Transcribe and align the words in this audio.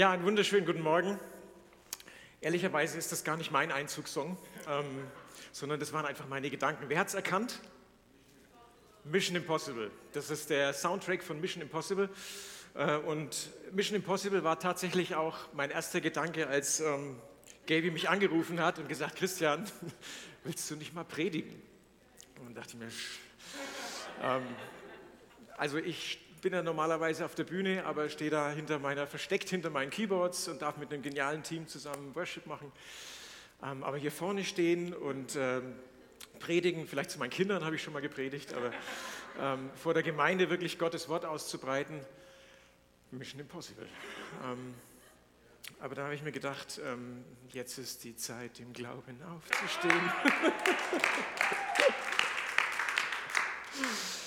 Ja, 0.00 0.12
einen 0.12 0.24
wunderschönen 0.24 0.64
guten 0.64 0.80
Morgen. 0.80 1.20
Ehrlicherweise 2.40 2.96
ist 2.96 3.12
das 3.12 3.22
gar 3.22 3.36
nicht 3.36 3.50
mein 3.50 3.70
Einzugssong, 3.70 4.38
ähm, 4.66 4.86
sondern 5.52 5.78
das 5.78 5.92
waren 5.92 6.06
einfach 6.06 6.26
meine 6.26 6.48
Gedanken. 6.48 6.84
Wer 6.88 6.98
hat 6.98 7.08
es 7.08 7.12
erkannt? 7.12 7.60
Mission 9.04 9.36
Impossible. 9.36 9.90
Das 10.14 10.30
ist 10.30 10.48
der 10.48 10.72
Soundtrack 10.72 11.22
von 11.22 11.38
Mission 11.38 11.60
Impossible. 11.60 12.08
Äh, 12.76 12.96
und 12.96 13.50
Mission 13.72 13.94
Impossible 13.94 14.42
war 14.42 14.58
tatsächlich 14.58 15.16
auch 15.16 15.36
mein 15.52 15.70
erster 15.70 16.00
Gedanke, 16.00 16.46
als 16.46 16.80
ähm, 16.80 17.18
Gaby 17.66 17.90
mich 17.90 18.08
angerufen 18.08 18.58
hat 18.58 18.78
und 18.78 18.88
gesagt, 18.88 19.16
Christian, 19.16 19.70
willst 20.44 20.70
du 20.70 20.76
nicht 20.76 20.94
mal 20.94 21.04
predigen? 21.04 21.60
Und 22.38 22.46
dann 22.46 22.54
dachte 22.54 22.70
ich 22.70 22.76
mir, 22.76 22.88
ähm, 24.22 24.46
also 25.58 25.76
ich 25.76 26.20
bin 26.40 26.52
ja 26.52 26.62
normalerweise 26.62 27.24
auf 27.24 27.34
der 27.34 27.44
Bühne, 27.44 27.84
aber 27.84 28.08
stehe 28.08 28.30
da 28.30 28.50
hinter 28.50 28.78
meiner, 28.78 29.06
versteckt 29.06 29.48
hinter 29.48 29.70
meinen 29.70 29.90
Keyboards 29.90 30.48
und 30.48 30.62
darf 30.62 30.76
mit 30.76 30.92
einem 30.92 31.02
genialen 31.02 31.42
Team 31.42 31.66
zusammen 31.66 32.14
Worship 32.14 32.46
machen. 32.46 32.72
Ähm, 33.62 33.84
aber 33.84 33.98
hier 33.98 34.12
vorne 34.12 34.44
stehen 34.44 34.94
und 34.94 35.36
ähm, 35.36 35.74
predigen, 36.38 36.86
vielleicht 36.86 37.10
zu 37.10 37.18
meinen 37.18 37.30
Kindern 37.30 37.64
habe 37.64 37.76
ich 37.76 37.82
schon 37.82 37.92
mal 37.92 38.00
gepredigt, 38.00 38.54
aber 38.54 38.72
ähm, 39.40 39.70
vor 39.74 39.92
der 39.94 40.02
Gemeinde 40.02 40.48
wirklich 40.50 40.78
Gottes 40.78 41.08
Wort 41.08 41.24
auszubreiten, 41.24 42.00
Mission 43.10 43.40
Impossible. 43.40 43.86
Ähm, 44.44 44.74
aber 45.80 45.94
da 45.94 46.04
habe 46.04 46.14
ich 46.14 46.22
mir 46.22 46.32
gedacht, 46.32 46.80
ähm, 46.84 47.24
jetzt 47.52 47.78
ist 47.78 48.04
die 48.04 48.16
Zeit, 48.16 48.60
im 48.60 48.72
Glauben 48.72 49.20
aufzustehen. 49.22 50.12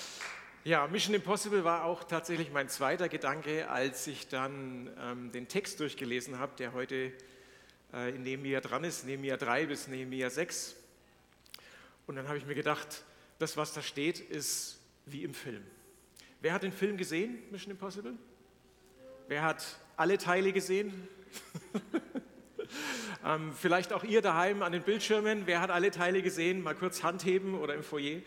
Ja, 0.66 0.86
Mission 0.86 1.14
Impossible 1.14 1.62
war 1.62 1.84
auch 1.84 2.04
tatsächlich 2.04 2.50
mein 2.50 2.70
zweiter 2.70 3.10
Gedanke, 3.10 3.68
als 3.68 4.06
ich 4.06 4.28
dann 4.28 4.88
ähm, 4.98 5.30
den 5.30 5.46
Text 5.46 5.78
durchgelesen 5.78 6.38
habe, 6.38 6.52
der 6.56 6.72
heute 6.72 7.12
äh, 7.92 8.14
in 8.14 8.22
Nehemiah 8.22 8.62
dran 8.62 8.82
ist, 8.82 9.04
Nehemiah 9.04 9.36
3 9.36 9.66
bis 9.66 9.88
Nehemiah 9.88 10.30
6. 10.30 10.74
Und 12.06 12.16
dann 12.16 12.28
habe 12.28 12.38
ich 12.38 12.46
mir 12.46 12.54
gedacht, 12.54 13.04
das, 13.38 13.58
was 13.58 13.74
da 13.74 13.82
steht, 13.82 14.18
ist 14.20 14.80
wie 15.04 15.22
im 15.22 15.34
Film. 15.34 15.62
Wer 16.40 16.54
hat 16.54 16.62
den 16.62 16.72
Film 16.72 16.96
gesehen, 16.96 17.42
Mission 17.50 17.72
Impossible? 17.72 18.14
Wer 19.28 19.42
hat 19.42 19.78
alle 19.98 20.16
Teile 20.16 20.50
gesehen? 20.54 21.08
ähm, 23.22 23.52
vielleicht 23.52 23.92
auch 23.92 24.02
ihr 24.02 24.22
daheim 24.22 24.62
an 24.62 24.72
den 24.72 24.82
Bildschirmen. 24.82 25.42
Wer 25.44 25.60
hat 25.60 25.68
alle 25.68 25.90
Teile 25.90 26.22
gesehen? 26.22 26.62
Mal 26.62 26.74
kurz 26.74 27.02
Hand 27.02 27.22
heben 27.26 27.54
oder 27.54 27.74
im 27.74 27.82
Foyer. 27.82 28.22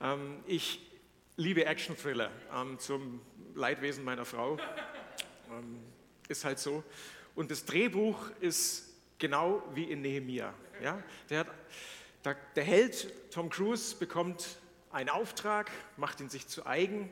Ähm, 0.00 0.40
ich 0.48 0.80
liebe 1.42 1.66
Action-Thriller 1.66 2.30
ähm, 2.54 2.78
zum 2.78 3.20
Leidwesen 3.54 4.04
meiner 4.04 4.24
Frau. 4.24 4.58
Ähm, 5.50 5.80
ist 6.28 6.44
halt 6.44 6.60
so. 6.60 6.84
Und 7.34 7.50
das 7.50 7.64
Drehbuch 7.64 8.30
ist 8.40 8.94
genau 9.18 9.60
wie 9.74 9.84
in 9.84 10.02
Nehemiah. 10.02 10.54
Ja? 10.80 11.02
Der, 11.30 11.46
der, 12.24 12.36
der 12.54 12.64
Held 12.64 13.32
Tom 13.32 13.50
Cruise 13.50 13.96
bekommt 13.96 14.60
einen 14.92 15.08
Auftrag, 15.08 15.72
macht 15.96 16.20
ihn 16.20 16.28
sich 16.28 16.46
zu 16.46 16.64
eigen 16.64 17.10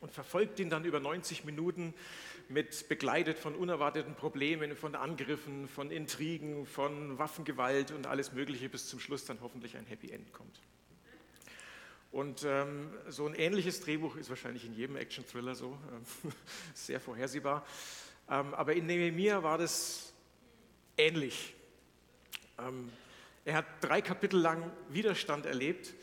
und 0.00 0.12
verfolgt 0.12 0.60
ihn 0.60 0.70
dann 0.70 0.84
über 0.84 1.00
90 1.00 1.44
Minuten 1.44 1.94
mit 2.48 2.88
begleitet 2.88 3.38
von 3.38 3.56
unerwarteten 3.56 4.14
Problemen, 4.14 4.76
von 4.76 4.94
Angriffen, 4.94 5.66
von 5.66 5.90
Intrigen, 5.90 6.64
von 6.64 7.18
Waffengewalt 7.18 7.90
und 7.90 8.06
alles 8.06 8.32
Mögliche, 8.32 8.68
bis 8.68 8.86
zum 8.86 9.00
Schluss 9.00 9.24
dann 9.24 9.40
hoffentlich 9.40 9.76
ein 9.76 9.84
Happy 9.84 10.10
End 10.10 10.32
kommt. 10.32 10.60
Und 12.10 12.44
ähm, 12.44 12.90
so 13.08 13.26
ein 13.26 13.34
ähnliches 13.34 13.80
Drehbuch 13.80 14.16
ist 14.16 14.30
wahrscheinlich 14.30 14.64
in 14.64 14.74
jedem 14.74 14.96
Action-Thriller 14.96 15.54
so, 15.54 15.78
äh, 16.24 16.30
sehr 16.74 17.00
vorhersehbar. 17.00 17.66
Ähm, 18.30 18.54
aber 18.54 18.74
in 18.74 18.86
Nehemiah 18.86 19.42
war 19.42 19.58
das 19.58 20.12
ähnlich. 20.96 21.54
Ähm, 22.58 22.90
er 23.44 23.54
hat 23.54 23.66
drei 23.80 24.00
Kapitel 24.00 24.40
lang 24.40 24.70
Widerstand 24.88 25.46
erlebt, 25.46 25.94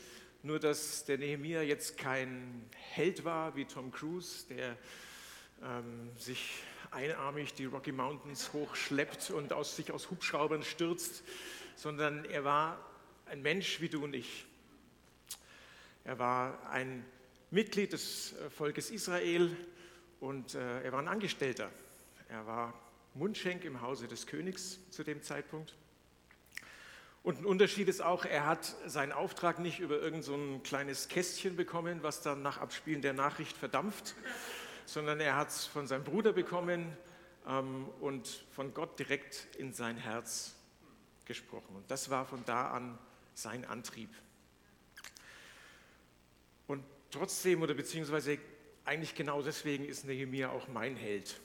nur 0.42 0.58
dass 0.58 1.04
der 1.04 1.18
Nehemiah 1.18 1.62
jetzt 1.62 1.98
kein 1.98 2.64
Held 2.74 3.24
war 3.24 3.56
wie 3.56 3.64
Tom 3.64 3.90
Cruise, 3.90 4.46
der 4.48 4.76
ähm, 5.62 6.10
sich 6.16 6.62
einarmig 6.92 7.54
die 7.54 7.64
Rocky 7.66 7.92
Mountains 7.92 8.52
hochschleppt 8.52 9.30
und 9.30 9.52
aus, 9.52 9.76
sich 9.76 9.92
aus 9.92 10.10
Hubschraubern 10.10 10.62
stürzt, 10.62 11.24
sondern 11.74 12.24
er 12.24 12.44
war 12.44 12.78
ein 13.26 13.42
Mensch 13.42 13.80
wie 13.80 13.88
du 13.88 14.02
und 14.04 14.14
ich 14.14 14.45
er 16.06 16.20
war 16.20 16.70
ein 16.70 17.04
Mitglied 17.50 17.92
des 17.92 18.32
äh, 18.34 18.48
Volkes 18.48 18.92
Israel 18.92 19.56
und 20.20 20.54
äh, 20.54 20.82
er 20.82 20.92
war 20.92 21.00
ein 21.00 21.08
Angestellter. 21.08 21.68
Er 22.28 22.46
war 22.46 22.74
Mundschenk 23.14 23.64
im 23.64 23.80
Hause 23.80 24.06
des 24.06 24.28
Königs 24.28 24.78
zu 24.90 25.02
dem 25.02 25.20
Zeitpunkt. 25.24 25.74
Und 27.24 27.40
ein 27.40 27.44
Unterschied 27.44 27.88
ist 27.88 28.02
auch, 28.02 28.24
er 28.24 28.46
hat 28.46 28.76
seinen 28.86 29.10
Auftrag 29.10 29.58
nicht 29.58 29.80
über 29.80 29.96
irgendein 29.96 30.22
so 30.22 30.60
kleines 30.62 31.08
Kästchen 31.08 31.56
bekommen, 31.56 32.04
was 32.04 32.22
dann 32.22 32.40
nach 32.40 32.58
Abspielen 32.58 33.02
der 33.02 33.12
Nachricht 33.12 33.56
verdampft, 33.56 34.14
sondern 34.84 35.18
er 35.18 35.34
hat 35.34 35.48
es 35.48 35.66
von 35.66 35.88
seinem 35.88 36.04
Bruder 36.04 36.32
bekommen 36.32 36.96
ähm, 37.48 37.88
und 38.00 38.28
von 38.52 38.72
Gott 38.74 38.96
direkt 39.00 39.48
in 39.58 39.72
sein 39.72 39.96
Herz 39.96 40.54
gesprochen. 41.24 41.74
Und 41.74 41.90
das 41.90 42.10
war 42.10 42.26
von 42.26 42.44
da 42.44 42.70
an 42.70 42.96
sein 43.34 43.64
Antrieb. 43.64 44.10
Trotzdem 47.16 47.62
oder 47.62 47.72
beziehungsweise 47.72 48.36
eigentlich 48.84 49.14
genau 49.14 49.40
deswegen 49.40 49.86
ist 49.86 50.04
Nehemiah 50.04 50.50
auch 50.50 50.68
mein 50.68 50.96
Held. 50.96 51.40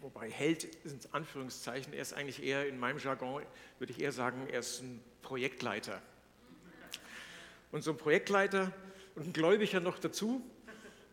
Wobei 0.00 0.28
Held 0.28 0.66
sind 0.84 1.08
Anführungszeichen, 1.12 1.92
er 1.92 2.02
ist 2.02 2.14
eigentlich 2.14 2.42
eher 2.42 2.66
in 2.66 2.80
meinem 2.80 2.98
Jargon, 2.98 3.44
würde 3.78 3.92
ich 3.92 4.00
eher 4.00 4.10
sagen, 4.10 4.48
er 4.50 4.58
ist 4.58 4.82
ein 4.82 5.00
Projektleiter. 5.22 6.02
Und 7.70 7.84
so 7.84 7.92
ein 7.92 7.96
Projektleiter 7.96 8.72
und 9.14 9.28
ein 9.28 9.32
Gläubiger 9.32 9.78
noch 9.78 10.00
dazu 10.00 10.44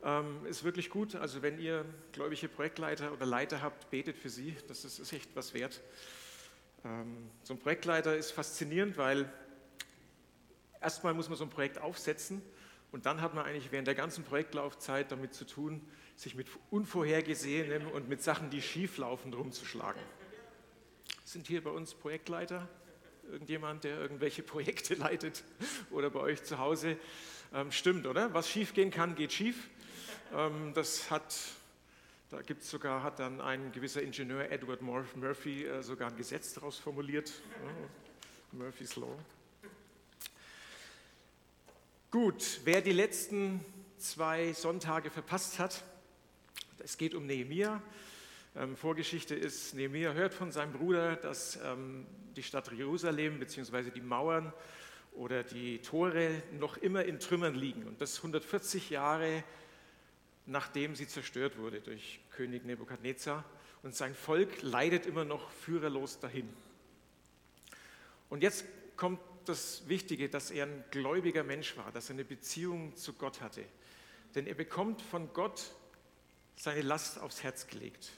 ähm, 0.03 0.47
ist 0.47 0.63
wirklich 0.63 0.89
gut. 0.89 1.13
Also 1.13 1.43
wenn 1.43 1.59
ihr 1.59 1.85
gläubige 2.11 2.49
Projektleiter 2.49 3.13
oder 3.13 3.27
Leiter 3.27 3.61
habt, 3.61 3.91
betet 3.91 4.17
für 4.17 4.29
sie, 4.29 4.55
das 4.67 4.83
ist, 4.83 4.97
ist 4.97 5.13
echt 5.13 5.29
was 5.35 5.53
wert. 5.53 5.79
Ähm, 6.83 7.29
so 7.43 7.53
ein 7.53 7.59
Projektleiter 7.59 8.17
ist 8.17 8.31
faszinierend, 8.31 8.97
weil 8.97 9.31
erstmal 10.81 11.13
muss 11.13 11.29
man 11.29 11.37
so 11.37 11.43
ein 11.43 11.51
Projekt 11.51 11.77
aufsetzen 11.77 12.41
und 12.91 13.05
dann 13.05 13.21
hat 13.21 13.35
man 13.35 13.45
eigentlich 13.45 13.71
während 13.71 13.87
der 13.87 13.95
ganzen 13.95 14.23
Projektlaufzeit 14.23 15.11
damit 15.11 15.33
zu 15.33 15.45
tun, 15.45 15.81
sich 16.15 16.35
mit 16.35 16.47
Unvorhergesehenem 16.71 17.87
und 17.87 18.09
mit 18.09 18.21
Sachen, 18.21 18.49
die 18.49 18.61
schief 18.61 18.97
laufen, 18.97 19.33
rumzuschlagen. 19.33 20.01
Sind 21.23 21.47
hier 21.47 21.63
bei 21.63 21.69
uns 21.69 21.93
Projektleiter? 21.93 22.67
Irgendjemand, 23.31 23.83
der 23.83 23.99
irgendwelche 23.99 24.41
Projekte 24.41 24.93
leitet 24.95 25.43
oder 25.91 26.09
bei 26.09 26.19
euch 26.19 26.43
zu 26.43 26.57
Hause? 26.57 26.97
Ähm, 27.53 27.71
stimmt, 27.71 28.07
oder? 28.07 28.33
Was 28.33 28.49
schief 28.49 28.73
gehen 28.73 28.89
kann, 28.89 29.15
geht 29.15 29.31
schief. 29.31 29.69
Ähm, 30.33 30.73
das 30.73 31.11
hat, 31.11 31.35
da 32.31 32.41
gibt 32.41 32.63
sogar, 32.63 33.03
hat 33.03 33.19
dann 33.19 33.39
ein 33.39 33.71
gewisser 33.71 34.01
Ingenieur 34.01 34.49
Edward 34.51 34.81
Murphy 34.81 35.65
äh, 35.65 35.83
sogar 35.83 36.09
ein 36.09 36.17
Gesetz 36.17 36.53
daraus 36.53 36.79
formuliert. 36.79 37.31
Murphy's 38.51 38.95
Law. 38.95 39.15
Gut, 42.11 42.61
wer 42.63 42.81
die 42.81 42.91
letzten 42.91 43.63
zwei 43.99 44.51
Sonntage 44.53 45.11
verpasst 45.11 45.59
hat, 45.59 45.83
es 46.79 46.97
geht 46.97 47.13
um 47.13 47.27
Nehemia. 47.27 47.83
Ähm, 48.55 48.75
Vorgeschichte 48.75 49.35
ist, 49.35 49.75
Nehemia 49.75 50.13
hört 50.13 50.33
von 50.33 50.51
seinem 50.51 50.73
Bruder, 50.73 51.17
dass 51.17 51.59
ähm, 51.63 52.07
die 52.35 52.41
Stadt 52.41 52.71
Jerusalem 52.71 53.37
bzw. 53.37 53.91
die 53.91 54.01
Mauern 54.01 54.51
oder 55.13 55.43
die 55.43 55.83
Tore 55.83 56.41
noch 56.57 56.77
immer 56.77 57.05
in 57.05 57.19
Trümmern 57.19 57.53
liegen 57.53 57.83
und 57.83 58.01
das 58.01 58.17
140 58.17 58.89
Jahre 58.89 59.43
nachdem 60.47 60.95
sie 60.95 61.07
zerstört 61.07 61.59
wurde 61.59 61.79
durch 61.79 62.21
König 62.31 62.65
Nebukadnezar 62.65 63.45
und 63.83 63.95
sein 63.95 64.15
Volk 64.15 64.63
leidet 64.63 65.05
immer 65.05 65.25
noch 65.25 65.51
führerlos 65.51 66.19
dahin. 66.19 66.49
Und 68.31 68.41
jetzt 68.41 68.65
kommt 68.97 69.19
das 69.45 69.87
Wichtige, 69.87 70.29
dass 70.29 70.51
er 70.51 70.65
ein 70.65 70.83
gläubiger 70.91 71.43
Mensch 71.43 71.75
war, 71.77 71.91
dass 71.91 72.09
er 72.09 72.15
eine 72.15 72.25
Beziehung 72.25 72.95
zu 72.95 73.13
Gott 73.13 73.41
hatte. 73.41 73.63
Denn 74.35 74.47
er 74.47 74.55
bekommt 74.55 75.01
von 75.01 75.33
Gott 75.33 75.71
seine 76.55 76.81
Last 76.81 77.19
aufs 77.19 77.43
Herz 77.43 77.67
gelegt, 77.67 78.11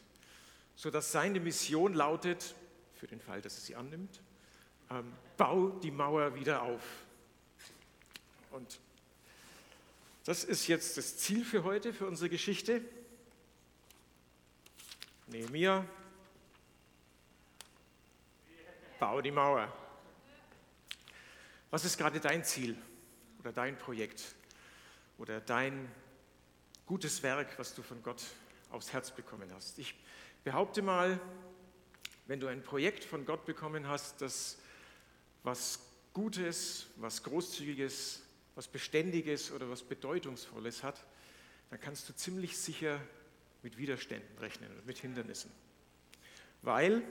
sodass 0.76 1.12
seine 1.12 1.40
Mission 1.40 1.94
lautet, 1.94 2.56
für 2.96 3.08
den 3.08 3.22
Fall, 3.22 3.42
dass 3.42 3.56
er 3.56 3.62
sie 3.62 3.76
annimmt, 3.76 4.22
ähm, 4.90 5.12
bau 5.38 5.70
die 5.70 5.92
Mauer 5.92 6.36
wieder 6.36 6.62
auf. 6.62 6.84
Und 8.52 8.80
das 10.26 10.44
ist 10.44 10.68
jetzt 10.68 10.98
das 10.98 11.18
Ziel 11.18 11.44
für 11.44 11.64
heute, 11.64 11.94
für 11.94 12.06
unsere 12.06 12.30
Geschichte. 12.30 12.82
Nehemiah, 15.28 15.86
bau 19.00 19.22
die 19.22 19.32
Mauer. 19.32 19.74
Was 21.72 21.86
ist 21.86 21.98
gerade 21.98 22.20
dein 22.20 22.44
Ziel 22.44 22.78
oder 23.40 23.52
dein 23.52 23.78
Projekt 23.78 24.36
oder 25.18 25.42
dein 25.42 25.90
gutes 26.86 27.24
Werk, 27.24 27.58
was 27.58 27.74
du 27.74 27.82
von 27.82 28.04
Gott 28.04 28.22
aufs 28.70 28.94
Herz 28.94 29.10
bekommen 29.12 29.50
hast? 29.54 29.80
Ich 29.80 29.96
Behaupte 30.44 30.82
mal, 30.82 31.20
wenn 32.26 32.40
du 32.40 32.48
ein 32.48 32.64
Projekt 32.64 33.04
von 33.04 33.26
Gott 33.26 33.46
bekommen 33.46 33.88
hast, 33.88 34.22
das 34.22 34.58
was 35.44 35.80
Gutes, 36.14 36.88
was 36.98 37.22
Großzügiges, 37.24 38.24
was 38.56 38.68
Beständiges 38.68 39.52
oder 39.52 39.70
was 39.70 39.84
Bedeutungsvolles 39.84 40.84
hat, 40.84 41.06
dann 41.70 41.80
kannst 41.80 42.10
du 42.10 42.14
ziemlich 42.14 42.58
sicher 42.58 43.00
mit 43.62 43.78
Widerständen 43.78 44.38
rechnen 44.40 44.70
und 44.72 44.86
mit 44.86 44.98
Hindernissen. 44.98 45.52
Weil 46.64 47.04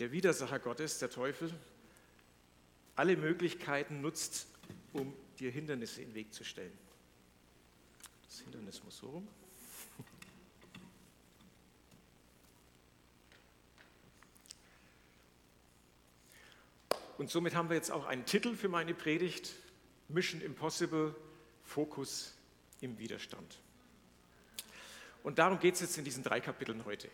der 0.00 0.10
Widersacher 0.10 0.58
Gottes, 0.58 0.98
der 0.98 1.10
Teufel, 1.10 1.54
alle 3.00 3.16
Möglichkeiten 3.16 4.02
nutzt, 4.02 4.46
um 4.92 5.14
dir 5.38 5.50
Hindernisse 5.50 6.02
in 6.02 6.10
den 6.10 6.14
Weg 6.14 6.34
zu 6.34 6.44
stellen. 6.44 6.76
Das 8.26 8.40
Hindernis 8.40 8.84
muss 8.84 8.98
so 8.98 9.08
rum. 9.08 9.26
Und 17.16 17.30
somit 17.30 17.54
haben 17.54 17.70
wir 17.70 17.76
jetzt 17.76 17.90
auch 17.90 18.04
einen 18.04 18.26
Titel 18.26 18.54
für 18.54 18.68
meine 18.68 18.92
Predigt, 18.92 19.54
Mission 20.08 20.42
Impossible, 20.42 21.14
Fokus 21.64 22.34
im 22.82 22.98
Widerstand. 22.98 23.60
Und 25.22 25.38
darum 25.38 25.58
geht 25.58 25.76
es 25.76 25.80
jetzt 25.80 25.96
in 25.96 26.04
diesen 26.04 26.22
drei 26.22 26.42
Kapiteln 26.42 26.84
heute. 26.84 27.08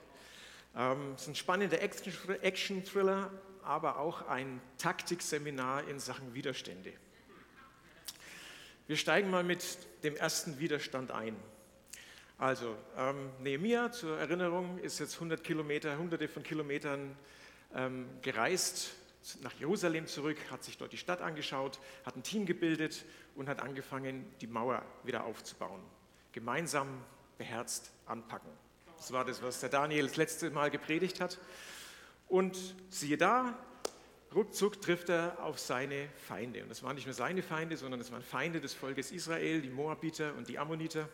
Ähm, 0.77 1.15
es 1.15 1.23
ist 1.23 1.29
ein 1.29 1.35
spannender 1.35 1.81
Action-Thriller, 1.81 3.31
aber 3.63 3.99
auch 3.99 4.29
ein 4.29 4.61
Taktikseminar 4.77 5.89
in 5.89 5.99
Sachen 5.99 6.35
Widerstände. 6.35 6.93
Wir 8.87 8.97
steigen 8.97 9.31
mal 9.31 9.43
mit 9.43 9.79
dem 10.05 10.17
ersten 10.17 10.59
Widerstand 10.59 11.11
ein. 11.11 11.35
Also, 12.37 12.77
ähm, 12.99 13.31
Nehemiah, 13.41 13.91
zur 13.91 14.19
Erinnerung, 14.19 14.79
ist 14.79 14.99
jetzt 14.99 15.15
100 15.15 15.43
Kilometer, 15.43 15.97
hunderte 15.97 16.29
von 16.29 16.43
Kilometern 16.43 17.17
ähm, 17.75 18.07
gereist 18.21 18.93
nach 19.43 19.55
Jerusalem 19.55 20.07
zurück, 20.07 20.37
hat 20.51 20.63
sich 20.63 20.77
dort 20.77 20.93
die 20.93 20.99
Stadt 20.99 21.23
angeschaut, 21.23 21.81
hat 22.05 22.17
ein 22.17 22.23
Team 22.23 22.45
gebildet 22.45 23.07
und 23.35 23.49
hat 23.49 23.61
angefangen, 23.61 24.31
die 24.43 24.47
Mauer 24.47 24.83
wieder 25.03 25.25
aufzubauen. 25.25 25.81
Gemeinsam, 26.33 27.03
beherzt 27.39 27.91
anpacken. 28.05 28.66
Das 28.97 29.13
war 29.13 29.25
das, 29.25 29.43
was 29.43 29.61
der 29.61 29.69
Daniel 29.69 30.07
das 30.07 30.17
letzte 30.17 30.51
Mal 30.51 30.71
gepredigt 30.71 31.21
hat. 31.21 31.39
Und 32.29 32.75
siehe 32.89 33.17
da, 33.17 33.57
ruckzuck 34.35 34.81
trifft 34.81 35.09
er 35.09 35.43
auf 35.43 35.59
seine 35.59 36.09
Feinde. 36.17 36.63
Und 36.63 36.69
das 36.69 36.83
waren 36.83 36.97
nicht 36.97 37.07
nur 37.07 37.15
seine 37.15 37.43
Feinde, 37.43 37.77
sondern 37.77 38.01
es 38.01 38.11
waren 38.11 38.23
Feinde 38.23 38.61
des 38.61 38.75
Volkes 38.75 39.13
Israel, 39.13 39.63
die 39.63 39.71
Moabiter 39.71 40.35
und 40.35 40.49
die 40.49 40.59
Ammoniter, 40.59 41.09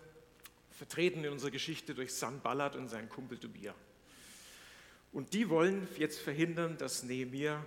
vertreten 0.71 1.25
in 1.25 1.33
unserer 1.33 1.51
Geschichte 1.51 1.95
durch 1.95 2.15
Sanballat 2.15 2.77
und 2.77 2.89
seinen 2.89 3.09
Kumpel 3.09 3.39
Tobia. 3.39 3.75
Und 5.13 5.35
die 5.35 5.51
wollen 5.51 5.87
jetzt 5.99 6.21
verhindern, 6.21 6.79
dass 6.79 7.03
Nehemiah 7.03 7.65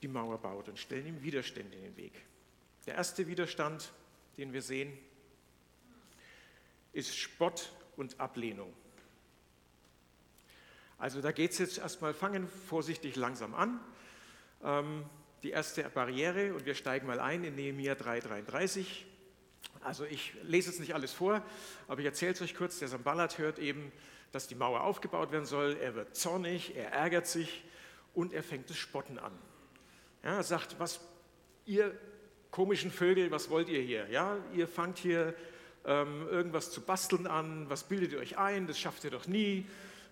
die 0.00 0.08
Mauer 0.08 0.38
baut 0.38 0.68
und 0.68 0.78
stellen 0.78 1.06
ihm 1.06 1.22
Widerstände 1.22 1.76
in 1.76 1.82
den 1.82 1.96
Weg. 1.96 2.12
Der 2.86 2.94
erste 2.94 3.26
Widerstand, 3.26 3.92
den 4.36 4.52
wir 4.52 4.62
sehen, 4.62 4.96
ist 6.92 7.16
Spott 7.16 7.72
und 7.96 8.18
Ablehnung. 8.20 8.72
Also 10.98 11.20
da 11.20 11.30
geht 11.30 11.52
es 11.52 11.58
jetzt 11.58 11.78
erstmal, 11.78 12.12
fangen 12.12 12.48
vorsichtig 12.48 13.14
langsam 13.14 13.54
an. 13.54 13.80
Ähm, 14.64 15.04
die 15.44 15.50
erste 15.50 15.84
Barriere 15.84 16.52
und 16.54 16.66
wir 16.66 16.74
steigen 16.74 17.06
mal 17.06 17.20
ein 17.20 17.44
in 17.44 17.54
Nehemiah 17.54 17.94
3,33. 17.94 18.84
Also 19.80 20.04
ich 20.04 20.34
lese 20.42 20.70
jetzt 20.70 20.80
nicht 20.80 20.94
alles 20.94 21.12
vor, 21.12 21.40
aber 21.86 22.00
ich 22.00 22.06
erzähle 22.06 22.32
es 22.32 22.42
euch 22.42 22.56
kurz. 22.56 22.80
Der 22.80 22.88
Sambalat 22.88 23.38
hört 23.38 23.60
eben, 23.60 23.92
dass 24.32 24.48
die 24.48 24.56
Mauer 24.56 24.82
aufgebaut 24.82 25.30
werden 25.30 25.46
soll. 25.46 25.76
Er 25.80 25.94
wird 25.94 26.16
zornig, 26.16 26.74
er 26.74 26.90
ärgert 26.90 27.28
sich 27.28 27.62
und 28.14 28.32
er 28.32 28.42
fängt 28.42 28.68
das 28.68 28.76
Spotten 28.76 29.20
an. 29.20 29.32
Ja, 30.24 30.34
er 30.34 30.42
sagt, 30.42 30.80
was 30.80 31.00
ihr 31.64 31.96
komischen 32.50 32.90
Vögel, 32.90 33.30
was 33.30 33.50
wollt 33.50 33.68
ihr 33.68 33.80
hier? 33.80 34.08
Ja, 34.10 34.36
ihr 34.52 34.66
fangt 34.66 34.98
hier 34.98 35.32
ähm, 35.84 36.26
irgendwas 36.28 36.72
zu 36.72 36.80
basteln 36.80 37.28
an, 37.28 37.70
was 37.70 37.84
bildet 37.84 38.12
ihr 38.12 38.18
euch 38.18 38.36
ein, 38.36 38.66
das 38.66 38.80
schafft 38.80 39.04
ihr 39.04 39.10
doch 39.10 39.28
nie. 39.28 39.64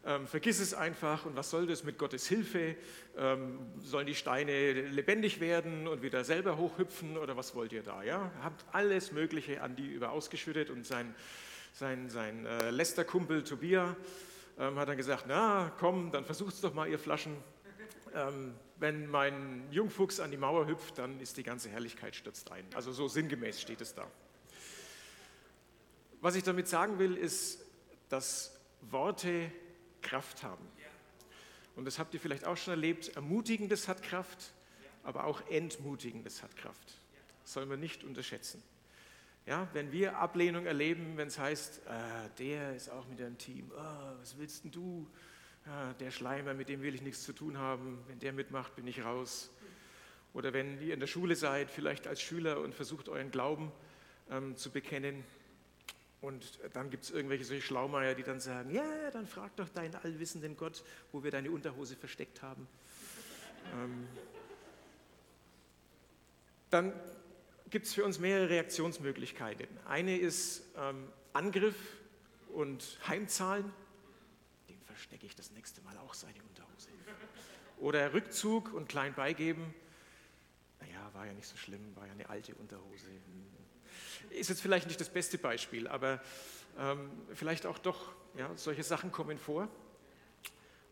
Ähm, 0.06 0.28
vergiss 0.28 0.60
es 0.60 0.72
einfach 0.72 1.26
und 1.26 1.34
was 1.34 1.50
soll 1.50 1.66
das 1.66 1.82
mit 1.82 1.98
Gottes 1.98 2.28
Hilfe? 2.28 2.76
Ähm, 3.16 3.58
sollen 3.80 4.06
die 4.06 4.14
Steine 4.14 4.72
lebendig 4.72 5.40
werden 5.40 5.88
und 5.88 6.00
wieder 6.00 6.22
selber 6.22 6.56
hochhüpfen 6.56 7.18
oder 7.18 7.36
was 7.36 7.56
wollt 7.56 7.72
ihr 7.72 7.82
da? 7.82 8.04
Ja? 8.04 8.30
Habt 8.40 8.64
alles 8.70 9.10
Mögliche 9.10 9.62
an 9.62 9.74
die 9.74 9.86
über 9.88 10.12
ausgeschüttet 10.12 10.70
und 10.70 10.86
sein, 10.86 11.12
sein, 11.72 12.08
sein 12.08 12.46
äh, 12.46 12.70
Lästerkumpel 12.70 13.42
Tobia 13.42 13.96
ähm, 14.60 14.78
hat 14.78 14.88
dann 14.88 14.96
gesagt, 14.96 15.24
na 15.26 15.72
komm, 15.80 16.12
dann 16.12 16.24
versucht 16.24 16.54
es 16.54 16.60
doch 16.60 16.72
mal 16.72 16.88
ihr 16.88 17.00
Flaschen. 17.00 17.36
Ähm, 18.14 18.54
wenn 18.78 19.10
mein 19.10 19.64
Jungfuchs 19.72 20.20
an 20.20 20.30
die 20.30 20.36
Mauer 20.36 20.68
hüpft, 20.68 20.98
dann 20.98 21.18
ist 21.18 21.36
die 21.36 21.42
ganze 21.42 21.68
Herrlichkeit 21.68 22.14
stürzt 22.14 22.52
ein. 22.52 22.64
Also 22.76 22.92
so 22.92 23.08
sinngemäß 23.08 23.60
steht 23.60 23.80
es 23.80 23.92
da. 23.92 24.06
Was 26.20 26.36
ich 26.36 26.44
damit 26.44 26.68
sagen 26.68 27.00
will, 27.00 27.16
ist, 27.16 27.58
dass 28.08 28.56
Worte 28.82 29.50
Kraft 30.06 30.42
haben. 30.42 30.66
Und 31.74 31.84
das 31.84 31.98
habt 31.98 32.14
ihr 32.14 32.20
vielleicht 32.20 32.44
auch 32.44 32.56
schon 32.56 32.72
erlebt. 32.72 33.14
Ermutigendes 33.16 33.88
hat 33.88 34.02
Kraft, 34.02 34.52
aber 35.02 35.24
auch 35.24 35.46
Entmutigendes 35.50 36.42
hat 36.42 36.56
Kraft. 36.56 36.98
Das 37.42 37.52
soll 37.52 37.66
man 37.66 37.80
nicht 37.80 38.02
unterschätzen. 38.02 38.62
Ja, 39.44 39.68
wenn 39.74 39.92
wir 39.92 40.18
Ablehnung 40.18 40.66
erleben, 40.66 41.16
wenn 41.16 41.28
es 41.28 41.38
heißt, 41.38 41.82
äh, 41.86 42.30
der 42.38 42.74
ist 42.74 42.90
auch 42.90 43.06
mit 43.06 43.20
deinem 43.20 43.38
Team, 43.38 43.70
oh, 43.76 44.18
was 44.18 44.36
willst 44.38 44.64
denn 44.64 44.72
du? 44.72 45.06
ja, 45.66 45.92
der 45.94 46.10
Schleimer, 46.10 46.54
mit 46.54 46.68
dem 46.68 46.82
will 46.82 46.94
ich 46.94 47.02
nichts 47.02 47.24
zu 47.24 47.32
tun 47.32 47.58
haben, 47.58 47.98
wenn 48.06 48.18
der 48.20 48.32
mitmacht, 48.32 48.76
bin 48.76 48.86
ich 48.86 49.04
raus. 49.04 49.50
Oder 50.32 50.52
wenn 50.52 50.80
ihr 50.80 50.94
in 50.94 51.00
der 51.00 51.06
Schule 51.06 51.34
seid, 51.34 51.70
vielleicht 51.70 52.06
als 52.06 52.20
Schüler 52.20 52.60
und 52.60 52.74
versucht 52.74 53.08
euren 53.08 53.30
Glauben 53.30 53.72
ähm, 54.30 54.56
zu 54.56 54.70
bekennen. 54.70 55.24
Und 56.26 56.58
dann 56.72 56.90
gibt 56.90 57.04
es 57.04 57.12
irgendwelche 57.12 57.44
solche 57.44 57.62
Schlaumeier, 57.62 58.16
die 58.16 58.24
dann 58.24 58.40
sagen, 58.40 58.70
ja, 58.72 59.12
dann 59.12 59.28
frag 59.28 59.54
doch 59.54 59.68
deinen 59.68 59.94
allwissenden 59.94 60.56
Gott, 60.56 60.82
wo 61.12 61.22
wir 61.22 61.30
deine 61.30 61.52
Unterhose 61.52 61.94
versteckt 61.94 62.42
haben. 62.42 62.66
ähm, 63.72 64.08
dann 66.70 66.92
gibt 67.70 67.86
es 67.86 67.94
für 67.94 68.04
uns 68.04 68.18
mehrere 68.18 68.50
Reaktionsmöglichkeiten. 68.50 69.68
Eine 69.86 70.18
ist 70.18 70.64
ähm, 70.76 71.06
Angriff 71.32 71.76
und 72.48 72.98
Heimzahlen 73.06 73.72
stecke 74.96 75.26
ich 75.26 75.36
das 75.36 75.52
nächste 75.52 75.80
Mal 75.82 75.96
auch 75.98 76.14
seine 76.14 76.42
Unterhose. 76.42 76.88
Oder 77.78 78.12
Rückzug 78.14 78.74
und 78.74 78.88
klein 78.88 79.14
beigeben. 79.14 79.72
Naja, 80.86 81.10
war 81.14 81.26
ja 81.26 81.32
nicht 81.32 81.46
so 81.48 81.56
schlimm, 81.56 81.94
war 81.96 82.06
ja 82.06 82.12
eine 82.12 82.28
alte 82.28 82.54
Unterhose. 82.54 83.06
Ist 84.30 84.50
jetzt 84.50 84.60
vielleicht 84.60 84.86
nicht 84.86 85.00
das 85.00 85.08
beste 85.08 85.38
Beispiel, 85.38 85.88
aber 85.88 86.22
ähm, 86.78 87.10
vielleicht 87.34 87.66
auch 87.66 87.78
doch. 87.78 88.14
Ja, 88.36 88.54
solche 88.56 88.82
Sachen 88.82 89.12
kommen 89.12 89.38
vor 89.38 89.68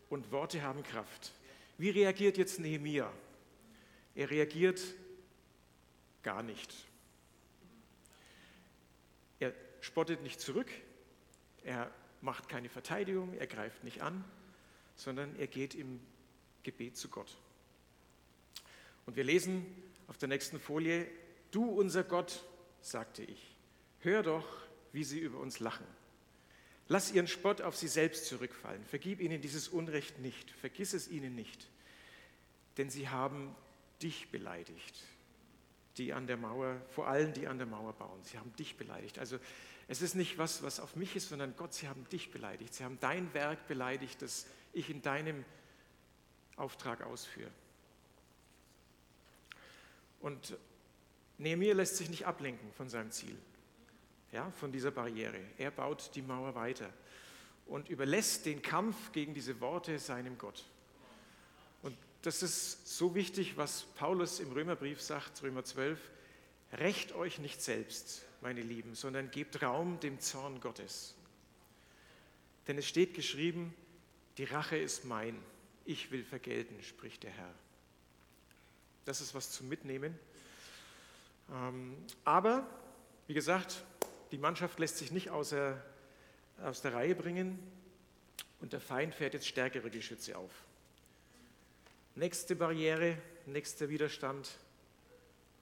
und 0.09 0.31
Worte 0.31 0.63
haben 0.63 0.81
Kraft. 0.83 1.31
Wie 1.77 1.89
reagiert 1.89 2.37
jetzt 2.37 2.59
Nehemia? 2.59 3.11
Er 4.15 4.31
reagiert 4.31 4.81
gar 6.23 6.41
nicht. 6.41 6.73
Er 9.39 9.53
spottet 9.81 10.23
nicht 10.23 10.41
zurück, 10.41 10.71
er 11.63 11.91
macht 12.21 12.49
keine 12.49 12.69
Verteidigung, 12.69 13.33
er 13.33 13.45
greift 13.45 13.83
nicht 13.83 14.01
an, 14.01 14.23
sondern 14.95 15.35
er 15.35 15.47
geht 15.47 15.75
im 15.75 15.99
Gebet 16.63 16.97
zu 16.97 17.09
Gott. 17.09 17.37
Und 19.05 19.15
wir 19.15 19.23
lesen 19.23 19.65
auf 20.07 20.17
der 20.17 20.27
nächsten 20.27 20.59
Folie, 20.59 21.07
du 21.51 21.65
unser 21.65 22.03
Gott, 22.03 22.43
sagte 22.81 23.23
ich, 23.23 23.55
hör 23.99 24.23
doch, 24.23 24.47
wie 24.91 25.03
sie 25.03 25.19
über 25.19 25.39
uns 25.39 25.59
lachen. 25.59 25.85
Lass 26.87 27.11
ihren 27.11 27.27
Spott 27.27 27.61
auf 27.61 27.75
sie 27.75 27.87
selbst 27.87 28.27
zurückfallen. 28.27 28.83
Vergib 28.85 29.19
ihnen 29.19 29.41
dieses 29.41 29.67
Unrecht 29.67 30.19
nicht. 30.19 30.51
Vergiss 30.51 30.93
es 30.93 31.07
ihnen 31.07 31.33
nicht. 31.33 31.67
Denn 32.77 32.89
sie 32.89 33.09
haben 33.09 33.55
dich 34.01 34.29
beleidigt, 34.29 35.03
die 35.97 36.13
an 36.13 36.27
der 36.27 36.37
Mauer, 36.37 36.79
vor 36.89 37.07
allem 37.07 37.33
die 37.33 37.47
an 37.47 37.57
der 37.57 37.65
Mauer 37.65 37.93
bauen. 37.93 38.23
Sie 38.23 38.37
haben 38.37 38.55
dich 38.55 38.77
beleidigt. 38.77 39.17
Also 39.17 39.39
es 39.87 40.01
ist 40.01 40.15
nicht 40.15 40.37
was, 40.37 40.61
was 40.61 40.79
auf 40.79 40.95
mich 40.95 41.15
ist, 41.15 41.29
sondern 41.29 41.55
Gott, 41.55 41.73
sie 41.73 41.87
haben 41.87 42.07
dich 42.09 42.31
beleidigt. 42.31 42.73
Sie 42.73 42.83
haben 42.83 42.99
dein 42.99 43.33
Werk 43.33 43.67
beleidigt, 43.67 44.21
das 44.21 44.45
ich 44.73 44.89
in 44.89 45.01
deinem 45.01 45.43
Auftrag 46.55 47.01
ausführe. 47.01 47.51
Und 50.25 50.57
Nehemiah 51.37 51.75
lässt 51.75 51.97
sich 51.97 52.09
nicht 52.09 52.25
ablenken 52.25 52.73
von 52.73 52.89
seinem 52.89 53.11
Ziel, 53.11 53.37
ja, 54.31 54.49
von 54.49 54.71
dieser 54.71 54.89
Barriere. 54.89 55.39
Er 55.59 55.69
baut 55.69 56.09
die 56.15 56.23
Mauer 56.23 56.55
weiter 56.55 56.91
und 57.67 57.89
überlässt 57.89 58.47
den 58.47 58.63
Kampf 58.63 59.11
gegen 59.11 59.35
diese 59.35 59.61
Worte 59.61 59.99
seinem 59.99 60.39
Gott. 60.39 60.65
Und 61.83 61.95
das 62.23 62.41
ist 62.41 62.97
so 62.97 63.13
wichtig, 63.13 63.55
was 63.55 63.83
Paulus 63.83 64.39
im 64.39 64.51
Römerbrief 64.51 64.99
sagt, 64.99 65.43
Römer 65.43 65.63
12, 65.63 65.99
Recht 66.73 67.13
euch 67.13 67.37
nicht 67.37 67.61
selbst, 67.61 68.25
meine 68.41 68.63
Lieben, 68.63 68.95
sondern 68.95 69.29
gebt 69.29 69.61
Raum 69.61 69.99
dem 69.99 70.19
Zorn 70.19 70.59
Gottes. 70.59 71.13
Denn 72.67 72.79
es 72.79 72.87
steht 72.87 73.13
geschrieben, 73.13 73.75
die 74.39 74.45
Rache 74.45 74.77
ist 74.77 75.05
mein, 75.05 75.39
ich 75.85 76.09
will 76.09 76.23
vergelten, 76.23 76.81
spricht 76.81 77.21
der 77.21 77.29
Herr. 77.29 77.53
Das 79.05 79.21
ist 79.21 79.35
was 79.35 79.51
zum 79.51 79.69
Mitnehmen. 79.69 80.17
Ähm, 81.51 81.95
aber, 82.23 82.65
wie 83.27 83.33
gesagt, 83.33 83.83
die 84.31 84.37
Mannschaft 84.37 84.79
lässt 84.79 84.97
sich 84.97 85.11
nicht 85.11 85.29
außer, 85.29 85.79
aus 86.63 86.81
der 86.81 86.93
Reihe 86.93 87.15
bringen 87.15 87.59
und 88.61 88.73
der 88.73 88.81
Feind 88.81 89.13
fährt 89.13 89.33
jetzt 89.33 89.47
stärkere 89.47 89.89
Geschütze 89.89 90.37
auf. 90.37 90.51
Nächste 92.15 92.55
Barriere, 92.55 93.17
nächster 93.45 93.89
Widerstand 93.89 94.49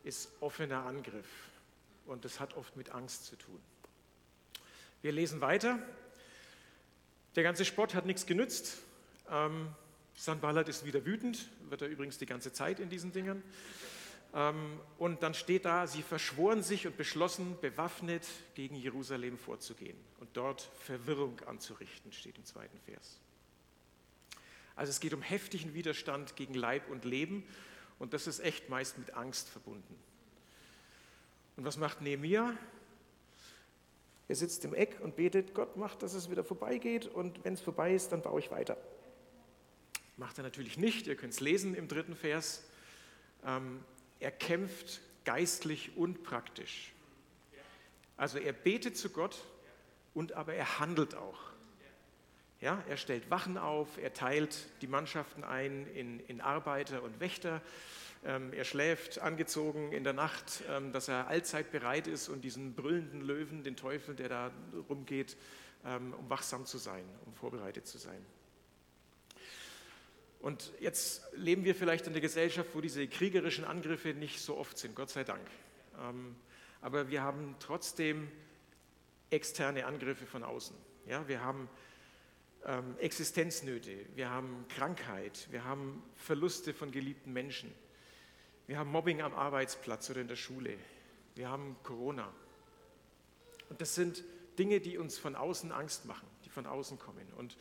ist 0.04 0.30
offener 0.40 0.86
Angriff 0.86 1.28
und 2.06 2.24
das 2.26 2.40
hat 2.40 2.56
oft 2.56 2.78
mit 2.78 2.92
Angst 2.92 3.26
zu 3.26 3.36
tun. 3.36 3.60
Wir 5.02 5.12
lesen 5.12 5.42
weiter. 5.42 5.80
Der 7.36 7.44
ganze 7.44 7.66
Sport 7.66 7.94
hat 7.94 8.06
nichts 8.06 8.26
genützt. 8.26 8.78
Ähm, 9.30 9.74
Sanballat 10.16 10.70
ist 10.70 10.86
wieder 10.86 11.06
wütend, 11.06 11.50
wird 11.70 11.82
er 11.82 11.88
übrigens 11.88 12.18
die 12.18 12.26
ganze 12.26 12.54
Zeit 12.54 12.80
in 12.80 12.90
diesen 12.90 13.12
Dingern. 13.12 13.44
Ähm, 14.34 14.80
und 14.98 15.22
dann 15.22 15.34
steht 15.34 15.66
da, 15.66 15.86
sie 15.88 16.02
verschworen 16.02 16.64
sich 16.64 16.88
und 16.88 16.98
beschlossen, 16.98 17.58
bewaffnet 17.62 18.28
gegen 18.56 18.76
Jerusalem 18.76 19.38
vorzugehen 19.38 19.98
und 20.20 20.30
dort 20.34 20.62
Verwirrung 20.80 21.40
anzurichten, 21.42 22.12
steht 22.12 22.38
im 22.38 22.46
zweiten 22.46 22.80
Vers. 22.80 23.20
Also 24.76 24.90
es 24.90 25.00
geht 25.00 25.14
um 25.14 25.22
heftigen 25.22 25.74
Widerstand 25.76 26.36
gegen 26.36 26.56
Leib 26.56 26.90
und 26.90 27.06
Leben 27.06 27.44
und 28.00 28.14
das 28.14 28.26
ist 28.26 28.40
echt 28.40 28.70
meist 28.70 28.98
mit 28.98 29.14
Angst 29.14 29.50
verbunden. 29.50 29.96
Und 31.56 31.66
was 31.66 31.78
macht 31.78 32.02
Nehemiah? 32.02 32.58
Er 34.28 34.36
sitzt 34.36 34.66
im 34.66 34.74
Eck 34.74 35.00
und 35.02 35.16
betet, 35.16 35.54
Gott 35.54 35.78
macht, 35.78 36.02
dass 36.02 36.16
es 36.16 36.32
wieder 36.32 36.44
vorbeigeht 36.44 37.06
und 37.06 37.44
wenn 37.44 37.54
es 37.54 37.62
vorbei 37.62 37.94
ist, 37.94 38.12
dann 38.12 38.24
baue 38.24 38.40
ich 38.40 38.50
weiter. 38.50 38.78
Macht 40.18 40.38
er 40.38 40.44
natürlich 40.44 40.78
nicht, 40.78 41.08
ihr 41.08 41.16
könnt 41.16 41.34
es 41.34 41.40
lesen 41.40 41.76
im 41.76 41.88
dritten 41.88 42.16
Vers. 42.16 42.64
Ähm, 43.46 43.84
er 44.20 44.32
kämpft 44.32 45.02
geistlich 45.26 45.98
und 45.98 46.24
praktisch. 46.24 46.94
Also 48.18 48.38
er 48.38 48.54
betet 48.54 48.96
zu 48.96 49.10
Gott 49.10 49.44
und 50.14 50.34
aber 50.34 50.54
er 50.54 50.80
handelt 50.80 51.16
auch. 51.16 51.40
Ja, 52.62 52.82
er 52.88 52.96
stellt 52.96 53.30
Wachen 53.30 53.58
auf, 53.58 53.98
er 53.98 54.14
teilt 54.14 54.68
die 54.82 54.88
Mannschaften 54.88 55.44
ein 55.44 55.86
in, 55.96 56.20
in 56.22 56.40
Arbeiter 56.40 57.04
und 57.04 57.20
Wächter. 57.20 57.62
Ähm, 58.24 58.54
er 58.54 58.64
schläft 58.64 59.20
angezogen 59.20 59.92
in 59.92 60.06
der 60.06 60.14
Nacht, 60.14 60.64
ähm, 60.70 60.94
dass 60.94 61.10
er 61.10 61.28
allzeit 61.28 61.72
bereit 61.72 62.08
ist 62.08 62.30
und 62.30 62.42
diesen 62.42 62.74
brüllenden 62.74 63.22
Löwen, 63.22 63.64
den 63.64 63.76
Teufel, 63.76 64.16
der 64.16 64.30
da 64.30 64.52
rumgeht, 64.88 65.36
ähm, 65.86 66.14
um 66.14 66.30
wachsam 66.30 66.66
zu 66.66 66.78
sein, 66.78 67.04
um 67.26 67.34
vorbereitet 67.34 67.86
zu 67.86 67.98
sein. 67.98 68.26
Und 70.44 70.74
jetzt 70.82 71.22
leben 71.36 71.64
wir 71.64 71.74
vielleicht 71.74 72.06
in 72.06 72.12
einer 72.12 72.20
Gesellschaft, 72.20 72.72
wo 72.74 72.82
diese 72.82 73.08
kriegerischen 73.08 73.64
Angriffe 73.64 74.10
nicht 74.10 74.42
so 74.42 74.58
oft 74.58 74.78
sind, 74.78 74.94
Gott 74.94 75.10
sei 75.10 75.24
Dank. 75.24 75.42
Ähm, 75.98 76.36
aber 76.82 77.10
wir 77.10 77.24
haben 77.24 77.56
trotzdem 77.60 78.30
externe 79.30 79.86
Angriffe 79.86 80.26
von 80.26 80.44
außen. 80.44 80.76
Ja, 81.08 81.26
wir 81.30 81.46
haben 81.46 81.70
ähm, 82.66 82.98
Existenznöte, 82.98 83.96
wir 84.16 84.30
haben 84.30 84.66
Krankheit, 84.68 85.48
wir 85.50 85.64
haben 85.64 86.04
Verluste 86.18 86.74
von 86.74 86.92
geliebten 86.92 87.32
Menschen, 87.32 87.74
wir 88.68 88.78
haben 88.78 88.92
Mobbing 88.92 89.22
am 89.22 89.34
Arbeitsplatz 89.34 90.10
oder 90.10 90.20
in 90.20 90.28
der 90.28 90.36
Schule, 90.36 90.78
wir 91.36 91.48
haben 91.48 91.78
Corona. 91.84 92.30
Und 93.70 93.80
das 93.80 93.96
sind 93.96 94.26
Dinge, 94.60 94.82
die 94.82 94.98
uns 94.98 95.18
von 95.18 95.38
außen 95.38 95.72
Angst 95.72 96.04
machen, 96.04 96.28
die 96.44 96.50
von 96.50 96.66
außen 96.66 97.00
kommen. 97.00 97.32
Und 97.38 97.56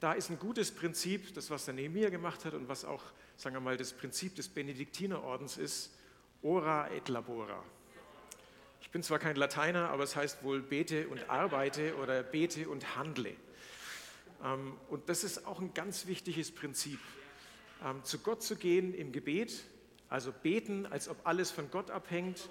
da 0.00 0.14
ist 0.14 0.30
ein 0.30 0.38
gutes 0.38 0.70
Prinzip, 0.70 1.34
das 1.34 1.50
was 1.50 1.66
der 1.66 1.74
Nehemiah 1.74 2.08
gemacht 2.08 2.44
hat 2.46 2.54
und 2.54 2.68
was 2.68 2.84
auch, 2.84 3.02
sagen 3.36 3.54
wir 3.54 3.60
mal, 3.60 3.76
das 3.76 3.92
Prinzip 3.92 4.34
des 4.34 4.48
Benediktinerordens 4.48 5.58
ist, 5.58 5.94
ora 6.42 6.90
et 6.90 7.08
labora. 7.08 7.62
Ich 8.80 8.90
bin 8.90 9.02
zwar 9.02 9.18
kein 9.18 9.36
Lateiner, 9.36 9.90
aber 9.90 10.02
es 10.04 10.16
heißt 10.16 10.42
wohl 10.42 10.62
bete 10.62 11.06
und 11.08 11.28
arbeite 11.28 11.96
oder 11.96 12.22
bete 12.22 12.68
und 12.68 12.96
handle. 12.96 13.36
Ähm, 14.42 14.76
und 14.88 15.08
das 15.10 15.22
ist 15.22 15.46
auch 15.46 15.60
ein 15.60 15.74
ganz 15.74 16.06
wichtiges 16.06 16.50
Prinzip. 16.50 16.98
Ähm, 17.84 18.02
zu 18.02 18.18
Gott 18.18 18.42
zu 18.42 18.56
gehen 18.56 18.94
im 18.94 19.12
Gebet, 19.12 19.64
also 20.08 20.32
beten, 20.32 20.86
als 20.86 21.08
ob 21.08 21.26
alles 21.26 21.50
von 21.50 21.70
Gott 21.70 21.90
abhängt 21.90 22.48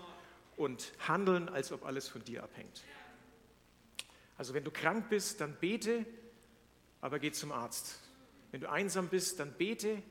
und 0.56 0.94
handeln, 1.08 1.50
als 1.50 1.72
ob 1.72 1.84
alles 1.84 2.08
von 2.08 2.24
dir 2.24 2.44
abhängt. 2.44 2.84
Also 4.38 4.54
wenn 4.54 4.64
du 4.64 4.72
krank 4.72 5.10
bist, 5.10 5.42
dann 5.42 5.58
bete 5.60 6.06
aber 7.02 7.20
geh 7.20 7.32
zum 7.32 7.52
Arzt. 7.52 8.00
Wenn 8.52 8.62
du 8.62 8.70
einsam 8.70 9.08
bist, 9.08 9.40
dann 9.40 9.54
bete, 9.54 10.02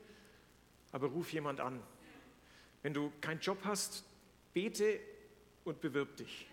aber 0.91 1.07
ruf 1.07 1.31
jemand 1.33 1.59
an. 1.59 1.81
Wenn 2.81 2.93
du 2.93 3.11
keinen 3.21 3.41
Job 3.41 3.59
hast, 3.63 4.03
bete 4.53 4.99
und 5.65 5.81
bewirb 5.81 6.15
dich. 6.17 6.47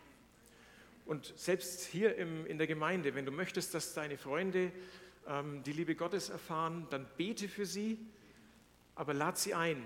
Und 1.06 1.32
selbst 1.36 1.84
hier 1.84 2.16
im, 2.16 2.44
in 2.46 2.58
der 2.58 2.66
Gemeinde, 2.66 3.14
wenn 3.14 3.24
du 3.24 3.30
möchtest, 3.30 3.72
dass 3.74 3.94
deine 3.94 4.18
Freunde 4.18 4.72
ähm, 5.28 5.62
die 5.62 5.72
Liebe 5.72 5.94
Gottes 5.94 6.30
erfahren, 6.30 6.86
dann 6.90 7.06
bete 7.16 7.48
für 7.48 7.64
sie, 7.64 7.98
aber 8.96 9.14
lad 9.14 9.38
sie 9.38 9.54
ein. 9.54 9.84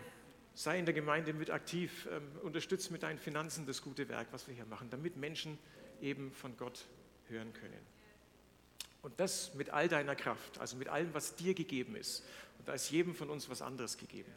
Sei 0.54 0.78
in 0.78 0.86
der 0.86 0.94
Gemeinde 0.94 1.34
mit 1.34 1.50
aktiv, 1.50 2.08
ähm, 2.10 2.22
unterstütze 2.42 2.90
mit 2.92 3.02
deinen 3.02 3.18
Finanzen 3.18 3.66
das 3.66 3.82
gute 3.82 4.08
Werk, 4.08 4.28
was 4.30 4.48
wir 4.48 4.54
hier 4.54 4.64
machen, 4.64 4.88
damit 4.90 5.16
Menschen 5.16 5.58
eben 6.00 6.32
von 6.32 6.56
Gott 6.56 6.86
hören 7.28 7.52
können. 7.52 7.99
Und 9.02 9.18
das 9.18 9.54
mit 9.54 9.70
all 9.70 9.88
deiner 9.88 10.14
Kraft, 10.14 10.58
also 10.58 10.76
mit 10.76 10.88
allem, 10.88 11.12
was 11.14 11.34
dir 11.34 11.54
gegeben 11.54 11.96
ist. 11.96 12.22
Und 12.58 12.68
da 12.68 12.74
ist 12.74 12.90
jedem 12.90 13.14
von 13.14 13.30
uns 13.30 13.48
was 13.48 13.62
anderes 13.62 13.96
gegeben. 13.96 14.32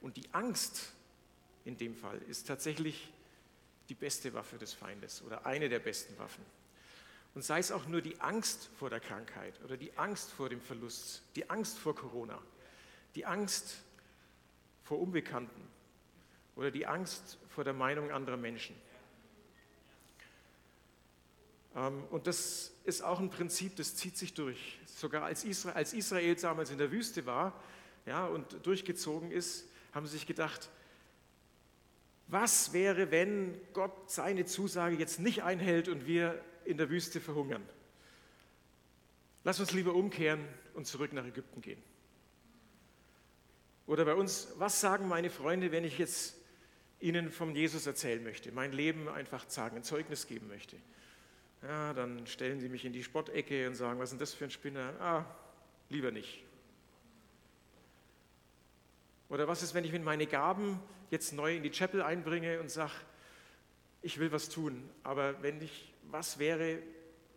Und 0.00 0.16
die 0.16 0.32
Angst 0.32 0.92
in 1.64 1.76
dem 1.76 1.94
Fall 1.94 2.18
ist 2.28 2.46
tatsächlich 2.46 3.12
die 3.88 3.94
beste 3.94 4.32
Waffe 4.34 4.56
des 4.56 4.72
Feindes 4.72 5.22
oder 5.22 5.44
eine 5.44 5.68
der 5.68 5.80
besten 5.80 6.16
Waffen. 6.18 6.44
Und 7.34 7.42
sei 7.42 7.58
es 7.58 7.70
auch 7.70 7.86
nur 7.86 8.00
die 8.00 8.20
Angst 8.20 8.70
vor 8.78 8.90
der 8.90 9.00
Krankheit 9.00 9.60
oder 9.64 9.76
die 9.76 9.96
Angst 9.98 10.30
vor 10.30 10.48
dem 10.48 10.60
Verlust, 10.60 11.22
die 11.36 11.48
Angst 11.50 11.78
vor 11.78 11.94
Corona, 11.94 12.40
die 13.14 13.26
Angst 13.26 13.76
vor 14.82 15.00
Unbekannten 15.00 15.68
oder 16.56 16.70
die 16.70 16.86
Angst 16.86 17.38
vor 17.48 17.64
der 17.64 17.72
Meinung 17.72 18.10
anderer 18.10 18.36
Menschen. 18.36 18.74
Ähm, 21.76 22.04
und 22.10 22.26
das 22.26 22.72
ist 22.90 23.02
auch 23.02 23.20
ein 23.20 23.30
Prinzip, 23.30 23.76
das 23.76 23.96
zieht 23.96 24.16
sich 24.16 24.34
durch. 24.34 24.78
Sogar 24.84 25.24
als 25.24 25.44
Israel, 25.44 25.76
als 25.76 25.94
Israel 25.94 26.34
damals 26.34 26.70
in 26.70 26.78
der 26.78 26.90
Wüste 26.90 27.24
war 27.24 27.58
ja, 28.04 28.26
und 28.26 28.66
durchgezogen 28.66 29.30
ist, 29.30 29.68
haben 29.92 30.06
sie 30.06 30.12
sich 30.12 30.26
gedacht, 30.26 30.68
was 32.26 32.72
wäre, 32.72 33.10
wenn 33.10 33.58
Gott 33.72 34.10
seine 34.10 34.44
Zusage 34.44 34.96
jetzt 34.96 35.18
nicht 35.18 35.42
einhält 35.42 35.88
und 35.88 36.06
wir 36.06 36.40
in 36.64 36.76
der 36.76 36.90
Wüste 36.90 37.20
verhungern? 37.20 37.62
Lass 39.42 39.58
uns 39.58 39.72
lieber 39.72 39.94
umkehren 39.94 40.44
und 40.74 40.86
zurück 40.86 41.12
nach 41.12 41.24
Ägypten 41.24 41.60
gehen. 41.60 41.82
Oder 43.86 44.04
bei 44.04 44.14
uns, 44.14 44.48
was 44.56 44.80
sagen 44.80 45.08
meine 45.08 45.30
Freunde, 45.30 45.72
wenn 45.72 45.84
ich 45.84 45.98
jetzt 45.98 46.36
ihnen 47.00 47.30
vom 47.30 47.56
Jesus 47.56 47.86
erzählen 47.86 48.22
möchte, 48.22 48.52
mein 48.52 48.72
Leben 48.72 49.08
einfach 49.08 49.48
sagen, 49.48 49.76
ein 49.76 49.82
Zeugnis 49.82 50.26
geben 50.26 50.46
möchte? 50.48 50.76
Ja, 51.62 51.92
dann 51.92 52.26
stellen 52.26 52.60
sie 52.60 52.68
mich 52.68 52.84
in 52.84 52.92
die 52.92 53.04
Spottecke 53.04 53.66
und 53.66 53.74
sagen, 53.74 53.98
was 53.98 54.04
ist 54.04 54.12
denn 54.12 54.18
das 54.18 54.32
für 54.32 54.44
ein 54.44 54.50
Spinner? 54.50 54.94
Ah, 55.00 55.24
lieber 55.88 56.10
nicht. 56.10 56.42
Oder 59.28 59.46
was 59.46 59.62
ist, 59.62 59.74
wenn 59.74 59.84
ich 59.84 59.92
mit 59.92 60.02
meine 60.02 60.26
Gaben 60.26 60.80
jetzt 61.10 61.32
neu 61.32 61.56
in 61.56 61.62
die 61.62 61.70
Chapel 61.70 62.02
einbringe 62.02 62.60
und 62.60 62.70
sage, 62.70 62.92
ich 64.02 64.18
will 64.18 64.32
was 64.32 64.48
tun, 64.48 64.88
aber 65.02 65.42
wenn 65.42 65.60
ich, 65.60 65.92
was 66.10 66.38
wäre, 66.38 66.78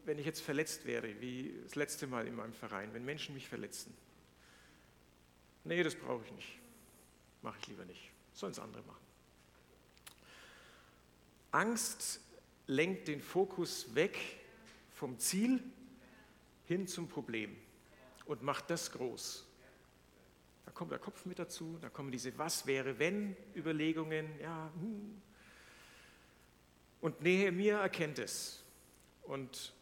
wenn 0.06 0.18
ich 0.18 0.26
jetzt 0.26 0.42
verletzt 0.42 0.86
wäre, 0.86 1.20
wie 1.20 1.60
das 1.64 1.76
letzte 1.76 2.08
Mal 2.08 2.26
in 2.26 2.36
meinem 2.36 2.54
Verein, 2.54 2.94
wenn 2.94 3.04
Menschen 3.04 3.36
mich 3.36 3.48
verletzen? 3.48 3.96
Nee, 5.66 5.84
das 5.84 5.96
brauche 5.96 6.24
ich 6.26 6.32
nicht. 6.32 6.60
Mache 7.42 7.58
ich 7.62 7.68
lieber 7.68 7.86
nicht. 7.86 8.12
Sollen 8.34 8.54
es 8.54 8.60
andere 8.60 8.82
machen. 8.84 9.04
Angst 11.52 12.22
lenkt 12.68 13.08
den 13.08 13.22
Fokus 13.22 13.94
weg 13.96 14.18
vom 14.92 15.20
Ziel 15.20 15.64
hin 16.66 16.88
zum 16.88 17.08
Problem 17.08 17.56
und 18.26 18.42
macht 18.42 18.70
das 18.70 18.92
groß. 18.92 19.46
Da 20.66 20.72
kommt 20.72 20.92
der 20.92 21.00
Kopf 21.00 21.26
mit 21.26 21.40
dazu, 21.40 21.78
da 21.82 21.90
kommen 21.90 22.12
diese 22.12 22.38
Was 22.38 22.66
wäre 22.66 23.00
wenn 23.00 23.36
Überlegungen, 23.56 24.40
ja. 24.40 24.72
Hm. 24.80 25.22
Und 27.02 27.22
Nehemiah 27.22 27.82
erkennt 27.82 28.18
es 28.18 28.64
und 29.24 29.74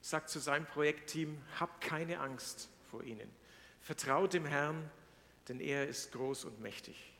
sagt 0.00 0.30
zu 0.30 0.38
seinem 0.38 0.64
Projektteam, 0.64 1.36
habt 1.60 1.82
keine 1.82 2.20
Angst 2.20 2.70
vor 2.90 3.04
ihnen. 3.04 3.30
Vertraut 3.80 4.32
dem 4.32 4.46
Herrn, 4.46 4.90
denn 5.48 5.60
er 5.60 5.86
ist 5.86 6.12
groß 6.12 6.46
und 6.46 6.60
mächtig. 6.60 7.12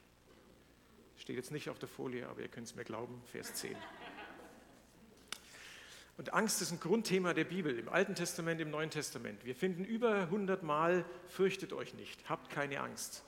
Steht 1.19 1.37
jetzt 1.37 1.51
nicht 1.51 1.69
auf 1.69 1.79
der 1.79 1.89
Folie, 1.89 2.29
aber 2.29 2.41
ihr 2.41 2.49
könnt 2.49 2.67
es 2.67 2.75
mir 2.75 2.85
glauben, 2.85 3.23
Vers 3.27 3.55
10. 3.55 3.77
Und 6.19 6.35
Angst 6.35 6.61
ist 6.61 6.73
ein 6.73 6.81
Grundthema 6.81 7.35
der 7.35 7.45
Bibel, 7.45 7.79
im 7.79 7.89
Alten 7.89 8.15
Testament, 8.15 8.61
im 8.61 8.71
Neuen 8.71 8.91
Testament. 8.91 9.45
Wir 9.45 9.55
finden 9.55 9.85
über 9.85 10.15
100 10.15 10.63
Mal, 10.63 11.05
fürchtet 11.29 11.73
euch 11.73 11.95
nicht, 11.95 12.29
habt 12.29 12.51
keine 12.51 12.81
Angst. 12.81 13.25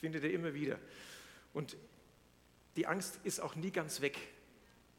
Findet 0.00 0.24
ihr 0.24 0.32
immer 0.32 0.54
wieder. 0.54 0.78
Und 1.52 1.76
die 2.76 2.86
Angst 2.86 3.20
ist 3.24 3.40
auch 3.40 3.54
nie 3.54 3.70
ganz 3.70 4.00
weg. 4.00 4.18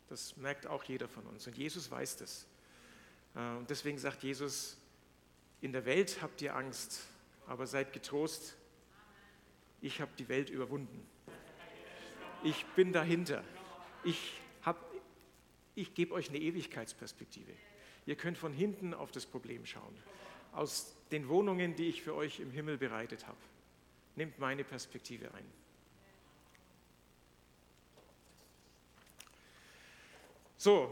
Das 0.10 0.38
merkt 0.38 0.68
auch 0.68 0.84
jeder 0.84 1.08
von 1.08 1.26
uns. 1.26 1.48
Und 1.48 1.58
Jesus 1.58 1.90
weiß 1.90 2.18
das. 2.18 2.46
Äh, 3.36 3.58
und 3.58 3.70
deswegen 3.70 3.98
sagt 3.98 4.24
Jesus, 4.24 4.78
in 5.62 5.72
der 5.72 5.86
Welt 5.86 6.22
habt 6.22 6.42
ihr 6.42 6.56
Angst, 6.56 7.02
aber 7.48 7.66
seid 7.68 7.94
getrost, 7.94 8.56
ich 9.82 10.02
habe 10.02 10.12
die 10.18 10.30
Welt 10.30 10.50
überwunden. 10.50 11.06
Ich 12.44 12.66
bin 12.76 12.94
dahinter. 12.94 13.44
Ich, 14.04 14.40
ich 15.76 15.94
gebe 15.94 16.14
euch 16.14 16.30
eine 16.30 16.40
Ewigkeitsperspektive. 16.40 17.52
Ihr 18.06 18.16
könnt 18.16 18.38
von 18.38 18.54
hinten 18.54 18.94
auf 18.94 19.12
das 19.12 19.26
Problem 19.26 19.66
schauen. 19.66 19.96
Aus 20.52 20.96
den 21.12 21.30
Wohnungen, 21.30 21.76
die 21.76 21.88
ich 21.88 22.04
für 22.04 22.14
euch 22.14 22.40
im 22.40 22.52
Himmel 22.52 22.78
bereitet 22.78 23.28
habe. 23.28 23.38
Nehmt 24.16 24.38
meine 24.40 24.64
Perspektive 24.64 25.34
ein. 25.34 25.46
So, 30.58 30.90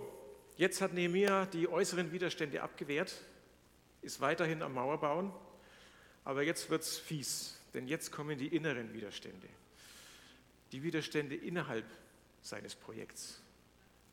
jetzt 0.57 0.81
hat 0.81 0.93
Nehemiah 0.93 1.45
die 1.45 1.67
äußeren 1.67 2.11
Widerstände 2.11 2.61
abgewehrt, 2.61 3.21
ist 4.01 4.19
weiterhin 4.19 4.63
am 4.63 4.73
Mauer 4.73 4.99
bauen, 4.99 5.31
aber 6.25 6.43
jetzt 6.43 6.69
wird 6.69 6.81
es 6.81 6.97
fies, 6.97 7.57
denn 7.73 7.87
jetzt 7.87 8.11
kommen 8.11 8.37
die 8.37 8.53
inneren 8.53 8.93
Widerstände. 8.93 9.47
Die 10.71 10.83
Widerstände 10.83 11.35
innerhalb 11.35 11.85
seines 12.41 12.75
Projekts, 12.75 13.41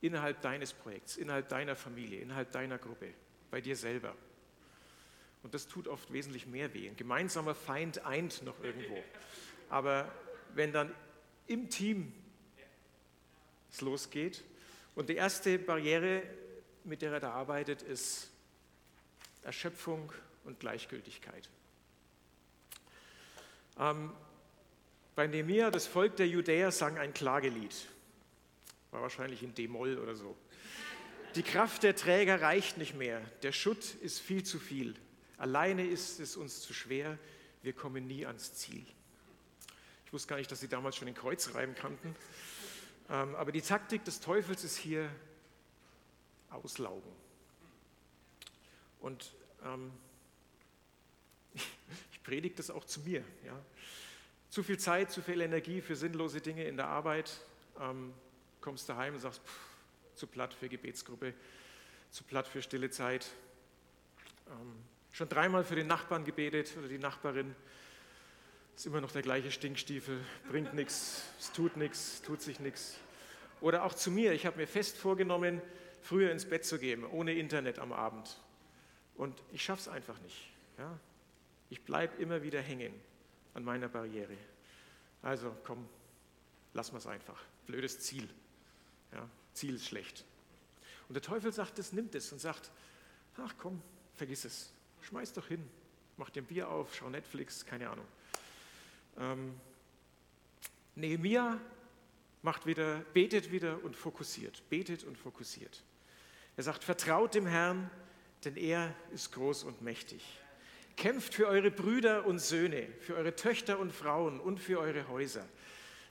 innerhalb 0.00 0.40
deines 0.40 0.72
Projekts, 0.72 1.16
innerhalb 1.16 1.48
deiner 1.48 1.76
Familie, 1.76 2.20
innerhalb 2.20 2.52
deiner 2.52 2.78
Gruppe, 2.78 3.12
bei 3.50 3.60
dir 3.60 3.76
selber. 3.76 4.14
Und 5.42 5.54
das 5.54 5.68
tut 5.68 5.88
oft 5.88 6.12
wesentlich 6.12 6.46
mehr 6.46 6.74
weh. 6.74 6.88
Ein 6.88 6.96
gemeinsamer 6.96 7.54
Feind 7.54 8.04
eint 8.04 8.42
noch 8.42 8.62
irgendwo. 8.62 9.02
Aber 9.70 10.12
wenn 10.54 10.72
dann 10.72 10.94
im 11.46 11.70
Team 11.70 12.12
es 13.70 13.80
losgeht, 13.80 14.44
und 14.94 15.08
die 15.08 15.14
erste 15.14 15.60
Barriere, 15.60 16.24
mit 16.82 17.02
der 17.02 17.12
er 17.12 17.20
da 17.20 17.30
arbeitet, 17.30 17.82
ist 17.82 18.32
Erschöpfung 19.42 20.12
und 20.42 20.58
Gleichgültigkeit. 20.58 21.48
Ähm, 23.78 24.12
bei 25.14 25.28
Nehemiah, 25.28 25.70
das 25.70 25.86
Volk 25.86 26.16
der 26.16 26.26
Judäer 26.26 26.72
sang 26.72 26.98
ein 26.98 27.14
Klagelied. 27.14 27.74
War 28.90 29.02
wahrscheinlich 29.02 29.42
in 29.42 29.54
D-Moll 29.54 29.98
oder 29.98 30.14
so. 30.14 30.36
Die 31.34 31.42
Kraft 31.42 31.82
der 31.82 31.94
Träger 31.94 32.40
reicht 32.40 32.78
nicht 32.78 32.94
mehr. 32.94 33.20
Der 33.42 33.52
Schutt 33.52 33.94
ist 33.96 34.18
viel 34.18 34.42
zu 34.42 34.58
viel. 34.58 34.94
Alleine 35.36 35.86
ist 35.86 36.20
es 36.20 36.36
uns 36.36 36.62
zu 36.62 36.72
schwer. 36.72 37.18
Wir 37.62 37.72
kommen 37.72 38.06
nie 38.06 38.26
ans 38.26 38.54
Ziel. 38.54 38.84
Ich 40.06 40.12
wusste 40.12 40.28
gar 40.28 40.36
nicht, 40.36 40.50
dass 40.50 40.60
sie 40.60 40.68
damals 40.68 40.96
schon 40.96 41.06
den 41.06 41.14
Kreuzreiben 41.14 41.74
kannten. 41.74 42.16
Ähm, 43.10 43.34
aber 43.34 43.52
die 43.52 43.60
Taktik 43.60 44.04
des 44.04 44.20
Teufels 44.20 44.64
ist 44.64 44.76
hier 44.76 45.08
auslaugen. 46.50 47.12
Und 49.00 49.32
ähm, 49.64 49.92
ich 52.12 52.22
predige 52.22 52.54
das 52.56 52.70
auch 52.70 52.84
zu 52.84 53.00
mir. 53.00 53.22
Ja. 53.44 53.62
Zu 54.50 54.62
viel 54.62 54.78
Zeit, 54.78 55.10
zu 55.10 55.20
viel 55.20 55.40
Energie 55.42 55.82
für 55.82 55.94
sinnlose 55.94 56.40
Dinge 56.40 56.64
in 56.64 56.76
der 56.76 56.88
Arbeit. 56.88 57.38
Ähm, 57.78 58.14
kommst 58.60 58.88
daheim 58.88 59.14
und 59.14 59.20
sagst, 59.20 59.40
pff, 59.42 59.68
zu 60.14 60.26
platt 60.26 60.54
für 60.54 60.68
Gebetsgruppe, 60.68 61.34
zu 62.10 62.24
platt 62.24 62.46
für 62.48 62.62
stille 62.62 62.90
Zeit. 62.90 63.30
Ähm, 64.48 64.74
schon 65.12 65.28
dreimal 65.28 65.64
für 65.64 65.76
den 65.76 65.86
Nachbarn 65.86 66.24
gebetet 66.24 66.74
oder 66.78 66.88
die 66.88 66.98
Nachbarin. 66.98 67.54
Ist 68.76 68.86
immer 68.86 69.00
noch 69.00 69.12
der 69.12 69.22
gleiche 69.22 69.50
Stinkstiefel, 69.50 70.20
bringt 70.48 70.74
nichts, 70.74 71.24
es 71.38 71.52
tut 71.52 71.76
nichts, 71.76 72.22
tut 72.22 72.40
sich 72.40 72.60
nichts. 72.60 72.96
Oder 73.60 73.84
auch 73.84 73.94
zu 73.94 74.10
mir, 74.10 74.32
ich 74.32 74.46
habe 74.46 74.58
mir 74.58 74.68
fest 74.68 74.96
vorgenommen, 74.96 75.60
früher 76.00 76.30
ins 76.30 76.44
Bett 76.44 76.64
zu 76.64 76.78
gehen, 76.78 77.04
ohne 77.04 77.32
Internet 77.34 77.80
am 77.80 77.92
Abend. 77.92 78.40
Und 79.16 79.42
ich 79.52 79.64
schaffe 79.64 79.80
es 79.80 79.88
einfach 79.88 80.18
nicht. 80.20 80.48
Ja? 80.78 80.98
Ich 81.70 81.82
bleibe 81.82 82.22
immer 82.22 82.42
wieder 82.42 82.60
hängen 82.60 82.94
an 83.54 83.64
meiner 83.64 83.88
Barriere. 83.88 84.36
Also 85.22 85.54
komm, 85.64 85.88
lass 86.72 86.92
mal 86.92 86.98
es 86.98 87.06
einfach. 87.06 87.42
Blödes 87.66 88.00
Ziel. 88.00 88.28
Ja? 89.12 89.28
Ziel 89.52 89.74
ist 89.74 89.86
schlecht. 89.86 90.24
Und 91.08 91.14
der 91.14 91.22
Teufel 91.22 91.52
sagt 91.52 91.78
es, 91.78 91.92
nimmt 91.92 92.14
es 92.14 92.32
und 92.32 92.38
sagt, 92.38 92.70
ach 93.38 93.54
komm, 93.58 93.80
vergiss 94.14 94.44
es. 94.44 94.70
Schmeiß 95.02 95.32
doch 95.32 95.46
hin. 95.46 95.68
Mach 96.16 96.30
dir 96.30 96.42
ein 96.42 96.46
Bier 96.46 96.68
auf, 96.68 96.94
schau 96.94 97.08
Netflix, 97.08 97.64
keine 97.64 97.88
Ahnung. 97.88 98.06
Ähm, 99.18 99.54
Nehemiah 100.94 101.58
macht 102.42 102.66
wieder, 102.66 103.00
betet 103.14 103.50
wieder 103.52 103.82
und 103.84 103.96
fokussiert, 103.96 104.62
betet 104.68 105.04
und 105.04 105.16
fokussiert. 105.16 105.82
Er 106.56 106.64
sagt, 106.64 106.82
vertraut 106.82 107.34
dem 107.34 107.46
Herrn, 107.46 107.90
denn 108.44 108.56
er 108.56 108.94
ist 109.12 109.32
groß 109.32 109.64
und 109.64 109.80
mächtig. 109.82 110.24
Kämpft 110.96 111.34
für 111.34 111.46
eure 111.46 111.70
Brüder 111.70 112.26
und 112.26 112.40
Söhne, 112.40 112.88
für 113.00 113.14
eure 113.14 113.36
Töchter 113.36 113.78
und 113.78 113.92
Frauen 113.92 114.40
und 114.40 114.58
für 114.58 114.80
eure 114.80 115.06
Häuser. 115.08 115.46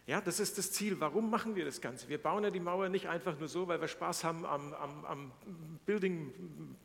Ja, 0.07 0.21
das 0.21 0.39
ist 0.39 0.57
das 0.57 0.71
Ziel. 0.71 1.01
Warum 1.01 1.29
machen 1.29 1.57
wir 1.57 1.65
das 1.65 1.81
Ganze? 1.81 2.07
Wir 2.07 2.17
bauen 2.17 2.41
ja 2.41 2.49
die 2.49 2.61
Mauer 2.61 2.87
nicht 2.87 3.09
einfach 3.09 3.37
nur 3.37 3.49
so, 3.49 3.67
weil 3.67 3.81
wir 3.81 3.89
Spaß 3.89 4.23
haben 4.23 4.45
am, 4.45 4.73
am, 4.73 5.05
am 5.05 5.31
Building 5.85 6.33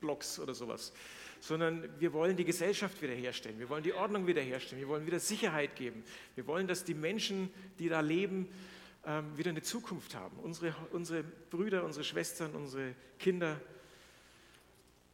Blocks 0.01 0.41
oder 0.41 0.55
sowas, 0.55 0.93
sondern 1.41 1.89
wir 2.01 2.13
wollen 2.13 2.37
die 2.37 2.45
Gesellschaft 2.45 3.01
wiederherstellen, 3.01 3.61
wir 3.61 3.69
wollen 3.69 3.85
die 3.85 3.93
Ordnung 3.93 4.27
wiederherstellen, 4.27 4.83
wir 4.83 4.89
wollen 4.89 5.07
wieder 5.07 5.21
Sicherheit 5.21 5.77
geben, 5.77 6.03
wir 6.35 6.49
wollen, 6.49 6.67
dass 6.67 6.83
die 6.83 6.95
Menschen, 6.95 7.49
die 7.79 7.89
da 7.89 8.01
leben, 8.01 8.49
ähm, 9.07 9.39
wieder 9.39 9.51
eine 9.51 9.63
Zukunft 9.63 10.17
haben. 10.17 10.37
Unsere, 10.41 10.75
unsere 10.91 11.23
Brüder, 11.23 11.85
unsere 11.85 12.05
Schwestern, 12.05 12.57
unsere 12.57 12.93
Kinder, 13.21 13.61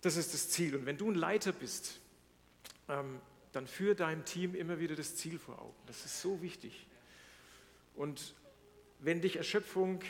das 0.01 0.17
ist 0.17 0.33
das 0.33 0.49
Ziel. 0.49 0.77
Und 0.77 0.87
wenn 0.87 0.97
du 0.97 1.11
ein 1.11 1.15
Leiter 1.15 1.53
bist, 1.53 2.01
ähm, 2.89 3.21
dann 3.53 3.67
führe 3.67 3.95
deinem 3.95 4.25
Team 4.25 4.55
immer 4.55 4.79
wieder 4.79 4.97
das 4.97 5.17
Ziel 5.17 5.39
vor 5.39 5.61
Augen. 5.61 5.77
Das 5.87 6.07
ist 6.07 6.23
so 6.23 6.41
wichtig. 6.41 6.88
Und 7.99 8.37
wenn 9.01 9.21
dich 9.21 9.37
Erschöpfung 9.37 10.01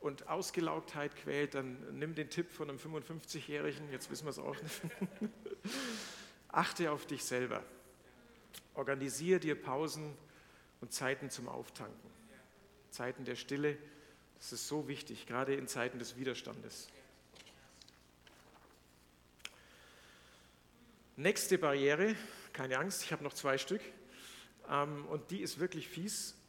und 0.00 0.26
Ausgelaugtheit 0.26 1.14
quält, 1.16 1.54
dann 1.54 1.98
nimm 1.98 2.14
den 2.14 2.30
Tipp 2.30 2.50
von 2.50 2.70
einem 2.70 2.78
55-Jährigen, 2.78 3.92
jetzt 3.92 4.10
wissen 4.10 4.24
wir 4.24 4.30
es 4.30 4.38
auch 4.38 4.56
nicht. 4.62 4.80
Achte 6.48 6.90
auf 6.90 7.04
dich 7.04 7.22
selber. 7.22 7.62
Organisiere 8.72 9.38
dir 9.38 9.54
Pausen 9.54 10.16
und 10.80 10.94
Zeiten 10.94 11.28
zum 11.28 11.46
Auftanken. 11.46 12.10
Zeiten 12.90 13.26
der 13.26 13.36
Stille. 13.36 13.76
Das 14.38 14.54
ist 14.54 14.66
so 14.66 14.88
wichtig, 14.88 15.26
gerade 15.26 15.54
in 15.54 15.68
Zeiten 15.68 15.98
des 15.98 16.16
Widerstandes. 16.16 16.88
Nächste 21.16 21.58
Barriere, 21.58 22.16
keine 22.54 22.78
Angst, 22.78 23.02
ich 23.02 23.12
habe 23.12 23.22
noch 23.22 23.34
zwei 23.34 23.58
Stück. 23.58 23.82
Ähm, 24.70 25.04
und 25.04 25.30
die 25.30 25.42
ist 25.42 25.60
wirklich 25.60 25.86
fies. 25.86 26.39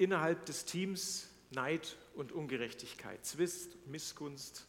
Innerhalb 0.00 0.46
des 0.46 0.64
Teams 0.64 1.28
Neid 1.50 1.98
und 2.14 2.32
Ungerechtigkeit, 2.32 3.22
Zwist, 3.22 3.76
Missgunst. 3.86 4.66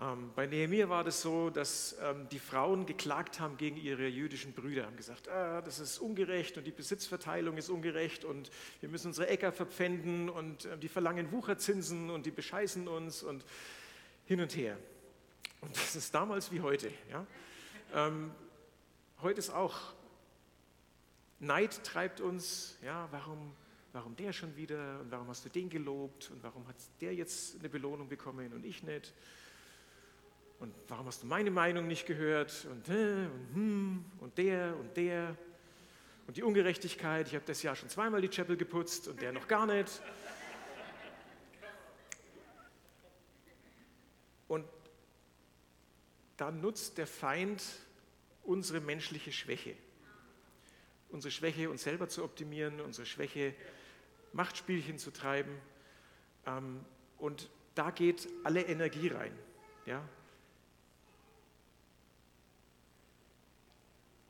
Ähm, 0.00 0.30
bei 0.34 0.46
Nehemiah 0.46 0.88
war 0.88 1.04
das 1.04 1.20
so, 1.20 1.50
dass 1.50 1.94
ähm, 2.00 2.26
die 2.30 2.38
Frauen 2.38 2.86
geklagt 2.86 3.40
haben 3.40 3.58
gegen 3.58 3.76
ihre 3.76 4.06
jüdischen 4.06 4.54
Brüder, 4.54 4.86
haben 4.86 4.96
gesagt, 4.96 5.28
ah, 5.28 5.60
das 5.60 5.80
ist 5.80 5.98
ungerecht 5.98 6.56
und 6.56 6.66
die 6.66 6.72
Besitzverteilung 6.72 7.58
ist 7.58 7.68
ungerecht 7.68 8.24
und 8.24 8.50
wir 8.80 8.88
müssen 8.88 9.08
unsere 9.08 9.28
Äcker 9.28 9.52
verpfänden 9.52 10.30
und 10.30 10.64
äh, 10.64 10.78
die 10.78 10.88
verlangen 10.88 11.30
Wucherzinsen 11.30 12.08
und 12.08 12.24
die 12.24 12.30
bescheißen 12.30 12.88
uns 12.88 13.22
und 13.22 13.44
hin 14.24 14.40
und 14.40 14.56
her. 14.56 14.78
Und 15.60 15.76
das 15.76 15.94
ist 15.94 16.14
damals 16.14 16.50
wie 16.50 16.62
heute. 16.62 16.90
Ja? 17.10 17.26
Ähm, 17.92 18.30
heute 19.20 19.40
ist 19.40 19.50
auch 19.50 19.78
Neid 21.38 21.84
treibt 21.84 22.22
uns, 22.22 22.78
ja, 22.82 23.08
warum 23.10 23.52
warum 23.94 24.16
der 24.16 24.32
schon 24.32 24.54
wieder 24.56 24.98
und 25.00 25.10
warum 25.12 25.28
hast 25.28 25.44
du 25.44 25.48
den 25.48 25.70
gelobt 25.70 26.28
und 26.32 26.42
warum 26.42 26.66
hat 26.66 26.74
der 27.00 27.14
jetzt 27.14 27.60
eine 27.60 27.68
Belohnung 27.68 28.08
bekommen 28.08 28.52
und 28.52 28.66
ich 28.66 28.82
nicht. 28.82 29.14
Und 30.58 30.74
warum 30.88 31.06
hast 31.06 31.22
du 31.22 31.26
meine 31.28 31.52
Meinung 31.52 31.86
nicht 31.86 32.04
gehört 32.04 32.66
und, 32.70 32.88
äh, 32.88 33.26
und, 33.26 33.54
hm, 33.54 34.04
und 34.18 34.36
der 34.36 34.76
und 34.76 34.96
der 34.96 35.36
und 36.26 36.36
die 36.36 36.42
Ungerechtigkeit. 36.42 37.28
Ich 37.28 37.34
habe 37.34 37.44
das 37.46 37.62
Jahr 37.62 37.76
schon 37.76 37.88
zweimal 37.88 38.20
die 38.20 38.28
Chapel 38.28 38.56
geputzt 38.56 39.06
und 39.06 39.22
der 39.22 39.30
noch 39.30 39.46
gar 39.46 39.64
nicht. 39.64 40.02
Und 44.48 44.66
dann 46.36 46.60
nutzt 46.60 46.98
der 46.98 47.06
Feind 47.06 47.62
unsere 48.42 48.80
menschliche 48.80 49.30
Schwäche. 49.30 49.76
Unsere 51.10 51.30
Schwäche, 51.30 51.70
uns 51.70 51.84
selber 51.84 52.08
zu 52.08 52.24
optimieren, 52.24 52.80
unsere 52.80 53.06
Schwäche, 53.06 53.54
Machtspielchen 54.34 54.98
zu 54.98 55.10
treiben. 55.10 55.52
Ähm, 56.46 56.84
und 57.18 57.48
da 57.74 57.90
geht 57.90 58.28
alle 58.44 58.62
Energie 58.62 59.08
rein. 59.08 59.32
Ja? 59.86 60.06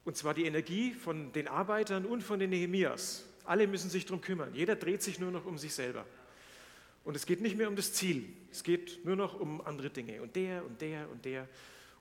Und 0.05 0.17
zwar 0.17 0.35
die 0.35 0.45
Energie 0.45 0.93
von 0.93 1.33
den 1.33 1.49
Arbeitern 1.49 2.05
und 2.05 2.23
von 2.23 2.39
den 2.39 2.51
Nehemias. 2.51 3.25
Alle 3.45 3.67
müssen 3.67 3.91
sich 3.91 4.05
darum 4.05 4.21
kümmern. 4.21 4.55
Jeder 4.55 4.77
dreht 4.77 5.03
sich 5.03 5.19
nur 5.19 5.31
noch 5.31 5.47
um 5.47 5.59
sich 5.59 5.75
selber. 5.75 6.07
Und 7.05 7.17
es 7.17 7.27
geht 7.27 7.41
nicht 7.41 7.57
mehr 7.57 7.69
um 7.69 7.77
das 7.77 7.93
Ziel. 7.93 8.29
Es 8.51 8.63
geht 8.63 9.05
nur 9.05 9.17
noch 9.17 9.39
um 9.39 9.61
andere 9.63 9.91
Dinge. 9.91 10.23
Und 10.23 10.37
der 10.37 10.65
und 10.65 10.81
der 10.81 11.11
und 11.11 11.25
der. 11.25 11.49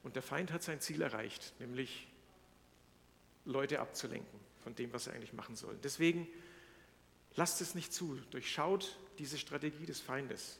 Und 0.04 0.16
der 0.16 0.22
Feind 0.22 0.52
hat 0.52 0.64
sein 0.64 0.82
Ziel 0.82 1.02
erreicht, 1.02 1.54
nämlich 1.60 2.08
Leute 3.46 3.80
abzulenken 3.80 4.40
von 4.64 4.76
dem, 4.76 4.92
was 4.94 5.06
sie 5.06 5.12
eigentlich 5.12 5.34
machen 5.34 5.56
sollen. 5.56 5.80
Deswegen 5.84 6.28
lasst 7.36 7.62
es 7.62 7.76
nicht 7.76 7.94
zu. 7.94 8.20
Durchschaut 8.32 8.98
diese 9.18 9.38
Strategie 9.38 9.86
des 9.86 10.02
Feindes. 10.02 10.60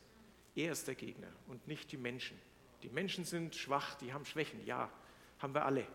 Er 0.56 0.72
ist 0.72 0.88
der 0.88 0.96
Gegner 0.96 1.28
und 1.48 1.68
nicht 1.68 1.92
die 1.92 1.98
Menschen. 1.98 2.40
Die 2.84 2.90
Menschen 2.90 3.26
sind 3.26 3.56
schwach, 3.56 3.96
die 3.96 4.14
haben 4.14 4.26
Schwächen. 4.26 4.64
Ja, 4.66 4.92
haben 5.40 5.54
wir 5.54 5.66
alle. 5.66 5.88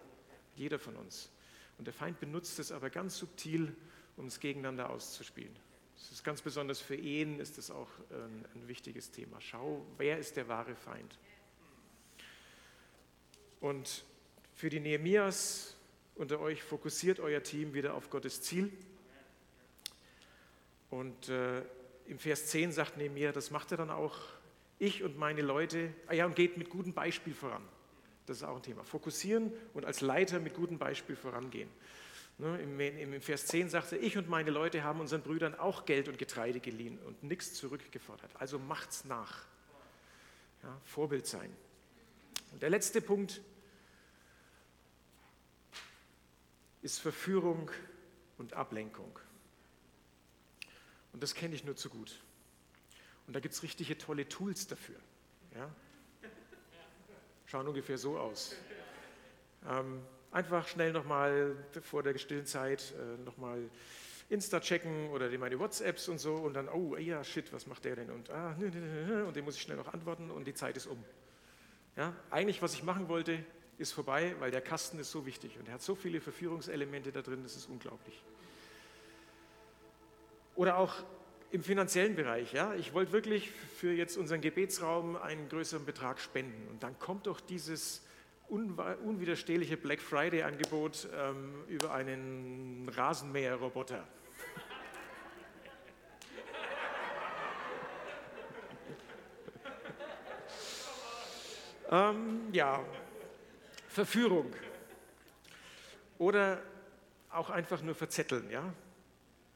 Jeder 0.57 0.79
von 0.79 0.97
uns. 0.97 1.31
Und 1.79 1.87
der 1.87 1.95
Feind 1.95 2.19
benutzt 2.19 2.59
es 2.59 2.73
aber 2.73 2.91
ganz 2.91 3.17
subtil, 3.17 3.75
um 4.17 4.27
es 4.27 4.41
gegeneinander 4.41 4.91
auszuspielen. 4.91 5.55
Das 5.95 6.13
ist 6.13 6.25
ganz 6.25 6.43
besonders 6.43 6.81
für 6.81 6.97
Ehen 6.97 7.41
ist 7.41 7.59
das 7.59 7.71
auch 7.71 7.89
ein, 8.11 8.45
ein 8.55 8.69
wichtiges 8.69 9.11
Thema. 9.11 9.41
Schau, 9.41 9.85
wer 9.97 10.19
ist 10.19 10.37
der 10.37 10.49
wahre 10.49 10.75
Feind? 10.75 11.19
Und 13.61 14.05
für 14.55 14.71
die 14.71 14.81
Nehemias 14.81 15.77
unter 16.15 16.41
euch 16.41 16.63
fokussiert 16.63 17.21
euer 17.21 17.43
Team 17.43 17.75
wieder 17.75 17.95
auf 17.95 18.11
Gottes 18.11 18.43
Ziel. 18.43 18.73
Und 20.91 21.29
äh, 21.29 21.63
im 22.07 22.19
Vers 22.19 22.47
10 22.47 22.73
sagt 22.73 22.97
Nehemiah, 22.97 23.33
das 23.33 23.51
macht 23.51 23.71
er 23.71 23.77
dann 23.77 23.91
auch, 23.91 24.17
ich 24.79 25.03
und 25.03 25.19
meine 25.19 25.43
Leute, 25.43 25.93
ah 26.07 26.15
ja, 26.15 26.27
und 26.27 26.37
geht 26.37 26.57
mit 26.57 26.71
gutem 26.71 26.93
Beispiel 26.93 27.35
voran. 27.35 27.63
Das 28.27 28.39
ist 28.39 28.43
auch 28.43 28.57
ein 28.57 28.63
Thema. 28.63 28.85
Fokussieren 28.85 29.53
und 29.75 29.85
als 29.85 30.01
Leiter 30.01 30.39
mit 30.39 30.55
gutem 30.55 30.79
Beispiel 30.79 31.17
vorangehen. 31.17 31.69
Ne, 32.39 32.61
im, 32.63 32.79
Im 33.15 33.21
Vers 33.21 33.47
10 33.47 33.69
sagt 33.69 33.93
er, 33.93 34.01
ich 34.01 34.17
und 34.17 34.29
meine 34.29 34.51
Leute 34.51 34.85
haben 34.85 35.01
unseren 35.01 35.23
Brüdern 35.23 35.57
auch 35.57 35.87
Geld 35.87 36.09
und 36.09 36.19
Getreide 36.19 36.61
geliehen 36.61 36.99
und 37.05 37.23
nichts 37.25 37.55
zurückgefordert. 37.55 38.31
Also 38.39 38.61
macht's 38.61 39.05
nach. 39.05 39.45
Ja, 40.63 40.81
Vorbild 40.85 41.27
sein. 41.27 41.53
Und 42.53 42.63
der 42.63 42.71
letzte 42.71 43.01
Punkt 43.01 43.41
ist 46.83 47.01
Verführung 47.01 47.71
und 48.39 48.53
Ablenkung. 48.53 49.19
Und 51.13 51.23
das 51.23 51.35
kenne 51.35 51.55
ich 51.55 51.65
nur 51.65 51.77
zu 51.77 51.89
gut. 51.89 52.21
Und 53.27 53.35
da 53.35 53.41
gibt 53.41 53.55
es 53.55 53.63
richtige 53.63 53.97
tolle 53.99 54.29
Tools 54.29 54.67
dafür. 54.67 54.97
Ja? 55.55 55.71
Schauen 57.47 57.67
ungefähr 57.69 57.99
so 57.99 58.19
aus. 58.19 58.55
Ähm, 59.67 60.03
einfach 60.31 60.67
schnell 60.69 60.93
nochmal 60.93 61.57
vor 61.83 62.03
der 62.03 62.13
gestillen 62.13 62.47
Zeit 62.47 62.93
äh, 62.93 63.23
nochmal 63.23 63.71
Insta 64.31 64.61
checken 64.61 65.09
oder 65.11 65.31
meine 65.39 65.59
WhatsApps 65.59 66.09
und 66.09 66.19
so 66.19 66.35
und 66.35 66.55
dann, 66.55 66.69
oh 66.69 66.97
ja, 66.97 67.25
shit, 67.25 67.53
was 67.53 67.67
macht 67.67 67.85
der 67.85 67.97
denn? 67.97 68.11
Und, 68.11 68.31
ah, 68.31 68.55
und 68.59 69.35
dem 69.35 69.45
muss 69.45 69.57
ich 69.57 69.63
schnell 69.63 69.79
noch 69.79 69.93
antworten 69.93 70.31
und 70.31 70.47
die 70.47 70.55
Zeit 70.55 70.77
ist 70.77 70.87
um. 70.87 71.03
Ja? 71.97 72.15
Eigentlich, 72.31 72.61
was 72.61 72.75
ich 72.75 72.83
machen 72.83 73.09
wollte, 73.09 73.43
ist 73.79 73.93
vorbei, 73.93 74.35
weil 74.39 74.51
der 74.51 74.61
Kasten 74.61 74.99
ist 74.99 75.11
so 75.11 75.25
wichtig 75.25 75.59
und 75.59 75.69
er 75.69 75.75
hat 75.75 75.83
so 75.83 75.95
viele 75.95 76.21
Verführungselemente 76.21 77.13
da 77.13 77.23
drin, 77.23 77.43
das 77.43 77.57
ist 77.57 77.69
unglaublich. 77.69 78.23
Oder 80.59 80.77
auch 80.77 80.95
im 81.53 81.63
finanziellen 81.63 82.15
Bereich. 82.17 82.53
Ja? 82.53 82.75
Ich 82.75 82.93
wollte 82.93 83.13
wirklich 83.13 83.49
für 83.49 83.93
jetzt 83.93 84.17
unseren 84.17 84.41
Gebetsraum 84.41 85.15
einen 85.15 85.49
größeren 85.49 85.85
Betrag 85.85 86.19
spenden. 86.19 86.67
Und 86.69 86.83
dann 86.83 86.99
kommt 86.99 87.29
doch 87.29 87.41
dieses 87.41 88.03
unwiderstehliche 88.49 89.77
Black 89.77 90.01
Friday-Angebot 90.01 91.07
ähm, 91.17 91.63
über 91.69 91.95
einen 91.95 92.89
Rasenmäherroboter. 92.89 94.05
ähm, 101.93 102.49
ja, 102.51 102.81
Verführung. 103.87 104.53
Oder 106.19 106.61
auch 107.31 107.51
einfach 107.51 107.81
nur 107.81 107.95
verzetteln. 107.95 108.51
Ja? 108.51 108.75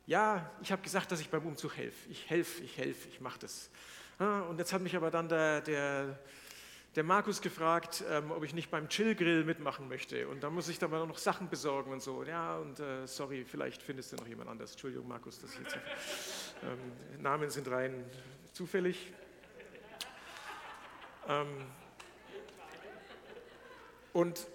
Ja, 0.06 0.50
ich 0.60 0.72
habe 0.72 0.82
gesagt, 0.82 1.12
dass 1.12 1.20
ich 1.20 1.30
beim 1.30 1.46
Umzug 1.46 1.76
helfe. 1.76 2.10
Ich 2.10 2.28
helfe, 2.28 2.62
ich 2.62 2.76
helfe, 2.76 3.08
ich 3.08 3.20
mache 3.20 3.38
das. 3.40 3.70
Und 4.18 4.58
jetzt 4.58 4.72
hat 4.72 4.82
mich 4.82 4.94
aber 4.96 5.10
dann 5.10 5.28
der, 5.28 5.60
der, 5.60 6.18
der 6.94 7.04
Markus 7.04 7.40
gefragt, 7.40 8.04
ähm, 8.10 8.30
ob 8.30 8.44
ich 8.44 8.54
nicht 8.54 8.70
beim 8.70 8.88
Chillgrill 8.88 9.44
mitmachen 9.44 9.88
möchte. 9.88 10.28
Und 10.28 10.42
da 10.42 10.50
muss 10.50 10.68
ich 10.68 10.78
dann 10.78 10.90
noch 10.90 11.18
Sachen 11.18 11.48
besorgen 11.48 11.92
und 11.92 12.02
so. 12.02 12.22
Ja, 12.24 12.58
und 12.58 12.78
äh, 12.78 13.06
sorry, 13.06 13.44
vielleicht 13.44 13.82
findest 13.82 14.12
du 14.12 14.16
noch 14.16 14.26
jemand 14.26 14.50
anders. 14.50 14.72
Entschuldigung, 14.72 15.08
Markus, 15.08 15.40
das 15.40 15.56
jetzt. 15.58 15.78
Ähm, 16.62 17.22
Namen 17.22 17.50
sind 17.50 17.68
rein 17.68 18.04
zufällig. 18.52 19.12
Ähm, 21.28 21.66
und 24.12 24.46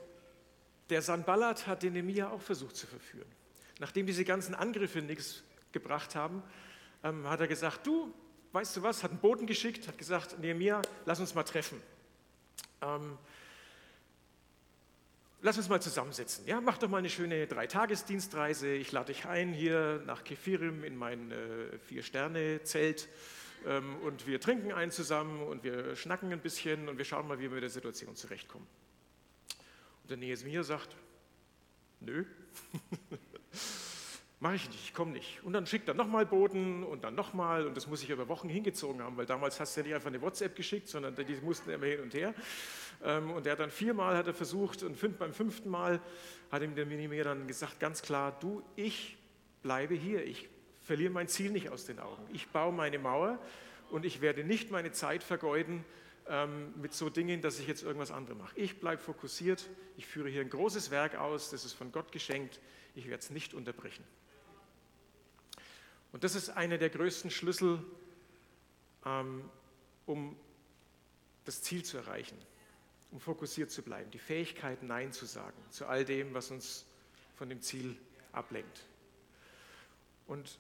der 0.90 1.02
Sanballat 1.02 1.68
hat 1.68 1.84
den 1.84 1.94
Nemia 1.94 2.30
auch 2.30 2.42
versucht 2.42 2.76
zu 2.76 2.88
verführen. 2.88 3.37
Nachdem 3.80 4.06
diese 4.06 4.26
ganzen 4.26 4.56
Angriffe 4.56 5.02
nichts 5.02 5.44
gebracht 5.72 6.16
haben, 6.16 6.42
ähm, 7.04 7.28
hat 7.30 7.40
er 7.40 7.48
gesagt, 7.48 7.86
du, 7.86 8.14
weißt 8.54 8.78
du 8.78 8.84
was, 8.84 9.04
hat 9.04 9.12
einen 9.12 9.20
Boten 9.20 9.46
geschickt, 9.46 9.88
hat 9.88 9.98
gesagt, 9.98 10.40
Nehemiah, 10.40 10.82
lass 11.06 11.20
uns 11.20 11.36
mal 11.36 11.44
treffen. 11.44 11.82
Ähm, 12.82 13.18
lass 15.42 15.58
uns 15.58 15.70
mal 15.70 15.82
zusammensetzen. 15.82 16.46
Ja, 16.48 16.62
mach 16.62 16.78
doch 16.78 16.90
mal 16.90 16.98
eine 16.98 17.10
schöne 17.10 17.48
Dreitagesdienstreise. 17.48 18.70
Ich 18.74 18.92
lade 18.92 19.14
dich 19.14 19.26
ein 19.26 19.54
hier 19.54 20.02
nach 20.06 20.24
Kefirim 20.24 20.84
in 20.84 20.96
mein 20.96 21.32
äh, 21.32 21.78
Vier-Sterne-Zelt 21.80 23.08
ähm, 23.66 23.96
und 23.98 24.28
wir 24.28 24.40
trinken 24.40 24.72
einen 24.72 24.92
zusammen 24.92 25.42
und 25.42 25.64
wir 25.64 25.96
schnacken 25.96 26.32
ein 26.32 26.42
bisschen 26.42 26.90
und 26.90 26.98
wir 26.98 27.06
schauen 27.06 27.28
mal, 27.28 27.38
wie 27.40 27.44
wir 27.44 27.52
mit 27.52 27.64
der 27.64 27.70
Situation 27.70 28.16
zurechtkommen. 28.16 28.68
Und 30.04 30.10
der 30.10 30.18
Nehemiah 30.18 30.64
sagt, 30.64 30.96
nö. 32.00 32.26
Mache 34.40 34.56
ich 34.56 34.68
nicht, 34.68 34.84
ich 34.84 34.94
komme 34.94 35.14
nicht. 35.14 35.44
Und 35.44 35.54
dann 35.54 35.66
schickt 35.66 35.88
er 35.88 35.96
nochmal 35.96 36.26
Boten 36.28 36.84
und 36.84 37.04
dann 37.04 37.16
nochmal 37.16 37.66
und 37.66 37.76
das 37.76 37.88
muss 37.88 38.04
ich 38.04 38.12
über 38.12 38.28
Wochen 38.28 38.50
hingezogen 38.50 39.02
haben, 39.02 39.18
weil 39.18 39.26
damals 39.26 39.60
hast 39.60 39.76
du 39.76 39.82
ja 39.82 39.86
nicht 39.88 39.96
einfach 39.96 40.10
eine 40.10 40.22
WhatsApp 40.22 40.56
geschickt, 40.56 40.88
sondern 40.88 41.16
die 41.16 41.36
mussten 41.42 41.72
immer 41.72 41.88
hin 41.88 42.02
und 42.02 42.14
her. 42.14 42.36
Ähm, 43.04 43.32
und 43.32 43.48
er 43.48 43.54
hat 43.54 43.60
dann 43.60 43.72
viermal 43.72 44.16
hat 44.16 44.28
er 44.28 44.36
versucht 44.36 44.84
und 44.84 45.18
beim 45.18 45.34
fünften 45.34 45.70
Mal 45.70 46.00
hat 46.52 46.62
ihm 46.62 46.76
der 46.76 46.86
Minimär 46.86 47.24
dann 47.24 47.48
gesagt, 47.48 47.80
ganz 47.80 48.04
klar, 48.04 48.38
du, 48.40 48.62
ich 48.76 49.18
bleibe 49.64 49.96
hier, 49.96 50.24
ich 50.24 50.48
verliere 50.84 51.12
mein 51.12 51.28
Ziel 51.28 51.52
nicht 51.52 51.70
aus 51.70 51.86
den 51.86 51.98
Augen. 52.00 52.24
Ich 52.32 52.48
baue 52.50 52.72
meine 52.72 53.00
Mauer 53.00 53.40
und 53.90 54.06
ich 54.06 54.22
werde 54.22 54.44
nicht 54.44 54.70
meine 54.70 54.92
Zeit 54.92 55.24
vergeuden 55.24 55.84
ähm, 56.30 56.74
mit 56.80 56.94
so 56.94 57.10
Dingen, 57.10 57.42
dass 57.42 57.60
ich 57.60 57.68
jetzt 57.68 57.82
irgendwas 57.82 58.12
anderes 58.12 58.38
mache. 58.38 58.60
Ich 58.60 58.80
bleibe 58.80 59.02
fokussiert, 59.02 59.68
ich 59.98 60.06
führe 60.06 60.30
hier 60.30 60.42
ein 60.42 60.50
großes 60.52 60.92
Werk 60.92 61.16
aus, 61.16 61.50
das 61.50 61.66
ist 61.66 61.74
von 61.74 61.92
Gott 61.92 62.12
geschenkt, 62.12 62.60
ich 62.94 63.08
werde 63.08 63.22
es 63.22 63.32
nicht 63.32 63.56
unterbrechen. 63.56 64.04
Und 66.18 66.24
das 66.24 66.34
ist 66.34 66.50
einer 66.50 66.80
der 66.80 66.90
größten 66.90 67.30
Schlüssel, 67.30 67.80
ähm, 69.06 69.48
um 70.08 70.36
das 71.46 71.62
Ziel 71.62 71.86
zu 71.86 71.96
erreichen, 71.96 72.36
um 73.12 73.20
fokussiert 73.20 73.70
zu 73.70 73.84
bleiben, 73.84 74.10
die 74.10 74.18
Fähigkeit, 74.18 74.82
Nein 74.82 75.14
zu 75.14 75.28
sagen 75.28 75.56
zu 75.70 75.86
all 75.86 76.06
dem, 76.06 76.34
was 76.34 76.50
uns 76.50 76.88
von 77.36 77.50
dem 77.50 77.62
Ziel 77.62 77.96
ablenkt. 78.32 78.82
Und 80.26 80.58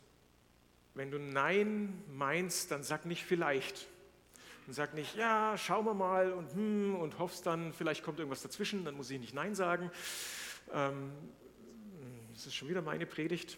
wenn 0.93 1.09
du 1.09 1.17
Nein 1.17 2.03
meinst, 2.07 2.69
dann 2.69 2.83
sag 2.83 3.07
nicht 3.07 3.25
vielleicht. 3.25 3.87
Und 4.67 4.73
sag 4.73 4.93
nicht, 4.93 5.15
ja, 5.15 5.57
schauen 5.57 5.85
wir 5.85 5.95
mal 5.95 6.33
und, 6.33 6.53
hm, 6.53 6.95
und 6.97 7.17
hoffst 7.17 7.47
dann, 7.47 7.73
vielleicht 7.73 8.03
kommt 8.03 8.19
irgendwas 8.19 8.43
dazwischen, 8.43 8.85
dann 8.85 8.93
muss 8.93 9.09
ich 9.09 9.19
nicht 9.19 9.33
Nein 9.33 9.55
sagen. 9.55 9.89
Ähm, 10.71 11.13
das 12.35 12.45
ist 12.45 12.53
schon 12.53 12.69
wieder 12.69 12.83
meine 12.83 13.07
Predigt. 13.07 13.57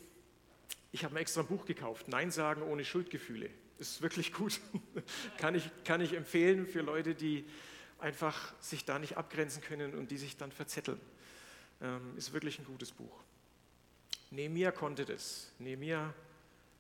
Ich 0.92 1.04
habe 1.04 1.14
mir 1.14 1.20
extra 1.20 1.42
ein 1.42 1.48
Buch 1.48 1.66
gekauft, 1.66 2.08
Nein 2.08 2.32
sagen 2.32 2.62
ohne 2.64 2.84
Schuldgefühle. 2.84 3.50
Ist 3.78 4.02
wirklich 4.02 4.34
gut. 4.34 4.60
kann, 5.38 5.56
ich, 5.56 5.70
kann 5.84 6.02
ich 6.02 6.14
empfehlen 6.14 6.66
für 6.66 6.82
Leute, 6.82 7.16
die 7.16 7.46
einfach 8.00 8.54
sich 8.60 8.86
da 8.86 8.98
nicht 9.00 9.18
abgrenzen 9.18 9.62
können 9.62 9.94
und 9.94 10.12
die 10.12 10.18
sich 10.18 10.38
dann 10.38 10.52
verzetteln. 10.52 11.00
Ähm, 11.82 12.18
ist 12.18 12.34
wirklich 12.34 12.60
ein 12.60 12.66
gutes 12.66 12.92
Buch. 12.92 13.24
Nehemiah 14.32 14.72
konnte 14.72 15.06
das. 15.06 15.52
Nehemiah 15.60 16.14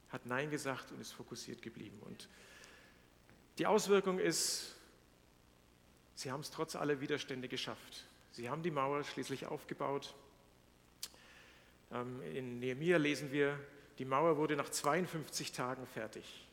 hat 0.09 0.25
Nein 0.25 0.49
gesagt 0.49 0.91
und 0.91 0.99
ist 0.99 1.11
fokussiert 1.11 1.61
geblieben. 1.61 1.97
Und 2.01 2.27
die 3.57 3.67
Auswirkung 3.67 4.19
ist, 4.19 4.75
sie 6.15 6.31
haben 6.31 6.41
es 6.41 6.51
trotz 6.51 6.75
aller 6.75 6.99
Widerstände 6.99 7.47
geschafft. 7.47 8.07
Sie 8.31 8.49
haben 8.49 8.63
die 8.63 8.71
Mauer 8.71 9.03
schließlich 9.03 9.45
aufgebaut. 9.45 10.15
Ähm, 11.91 12.21
in 12.33 12.59
Nehemiah 12.59 12.97
lesen 12.97 13.31
wir, 13.31 13.59
die 13.99 14.05
Mauer 14.05 14.37
wurde 14.37 14.55
nach 14.55 14.69
52 14.69 15.51
Tagen 15.51 15.85
fertig. 15.85 16.47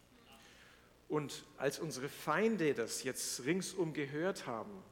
Und 1.08 1.44
als 1.56 1.78
unsere 1.78 2.08
Feinde 2.08 2.74
das 2.74 3.04
jetzt 3.04 3.44
ringsum 3.44 3.94
gehört 3.94 4.48
haben, 4.48 4.82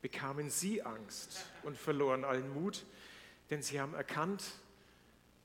bekamen 0.00 0.48
sie 0.48 0.82
Angst 0.82 1.44
und 1.62 1.76
verloren 1.76 2.24
allen 2.24 2.52
Mut, 2.54 2.86
denn 3.50 3.62
sie 3.62 3.78
haben 3.78 3.92
erkannt, 3.92 4.42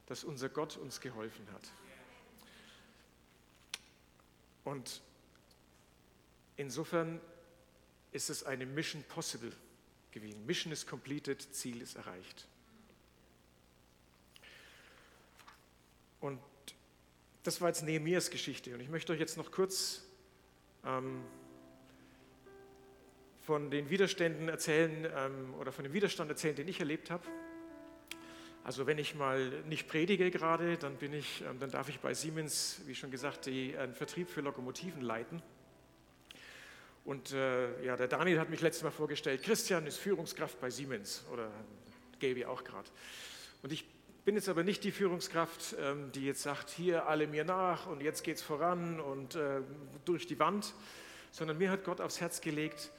dass 0.05 0.23
unser 0.23 0.47
Gott 0.47 0.77
uns 0.77 1.01
geholfen 1.01 1.45
hat. 1.51 1.63
Und 4.63 5.01
insofern 6.55 7.19
ist 8.13 8.29
es 8.29 8.45
eine 8.45 8.65
Mission 8.65 9.03
Possible 9.03 9.51
gewesen. 10.11 10.45
Mission 10.45 10.71
is 10.71 10.87
completed, 10.87 11.53
Ziel 11.53 11.81
ist 11.81 11.97
erreicht. 11.97 12.47
Und 16.25 16.39
das 17.43 17.61
war 17.61 17.67
jetzt 17.67 17.83
Nehemias 17.83 18.31
Geschichte. 18.31 18.73
Und 18.73 18.79
ich 18.79 18.89
möchte 18.89 19.13
euch 19.13 19.19
jetzt 19.19 19.37
noch 19.37 19.51
kurz 19.51 20.01
ähm, 20.83 21.21
von 23.41 23.69
den 23.69 23.91
Widerständen 23.91 24.49
erzählen 24.49 25.07
ähm, 25.15 25.53
oder 25.59 25.71
von 25.71 25.83
dem 25.83 25.93
Widerstand 25.93 26.31
erzählen, 26.31 26.55
den 26.55 26.67
ich 26.67 26.79
erlebt 26.79 27.11
habe. 27.11 27.23
Also 28.63 28.87
wenn 28.87 28.97
ich 28.97 29.13
mal 29.13 29.51
nicht 29.65 29.87
predige 29.87 30.31
gerade, 30.31 30.77
dann 30.77 30.95
bin 30.95 31.13
ich, 31.13 31.43
ähm, 31.47 31.59
dann 31.59 31.69
darf 31.69 31.89
ich 31.89 31.99
bei 31.99 32.15
Siemens, 32.15 32.81
wie 32.87 32.95
schon 32.95 33.11
gesagt, 33.11 33.45
den 33.45 33.75
äh, 33.75 33.87
Vertrieb 33.93 34.27
für 34.27 34.41
Lokomotiven 34.41 35.01
leiten. 35.01 35.43
Und 37.03 37.33
äh, 37.33 37.85
ja, 37.85 37.95
der 37.95 38.07
Daniel 38.07 38.39
hat 38.39 38.49
mich 38.49 38.61
letztes 38.61 38.81
Mal 38.81 38.89
vorgestellt, 38.89 39.43
Christian 39.43 39.85
ist 39.85 39.97
Führungskraft 39.97 40.59
bei 40.59 40.71
Siemens 40.71 41.23
oder 41.31 41.51
Gaby 42.19 42.45
auch 42.45 42.63
gerade. 42.63 42.89
Und 43.61 43.71
ich 43.71 43.85
bin 44.25 44.33
jetzt 44.33 44.49
aber 44.49 44.63
nicht 44.63 44.83
die 44.83 44.91
Führungskraft, 44.91 45.75
ähm, 45.79 46.11
die 46.11 46.25
jetzt 46.25 46.41
sagt, 46.41 46.71
hier 46.71 47.07
alle 47.07 47.27
mir 47.27 47.43
nach 47.43 47.85
und 47.85 48.01
jetzt 48.01 48.23
geht's 48.23 48.41
voran 48.41 48.99
und 48.99 49.35
äh, 49.35 49.61
durch 50.03 50.25
die 50.25 50.39
Wand, 50.39 50.73
sondern 51.31 51.59
mir 51.59 51.69
hat 51.69 51.83
Gott 51.83 52.01
aufs 52.01 52.19
Herz 52.19 52.41
gelegt, 52.41 52.91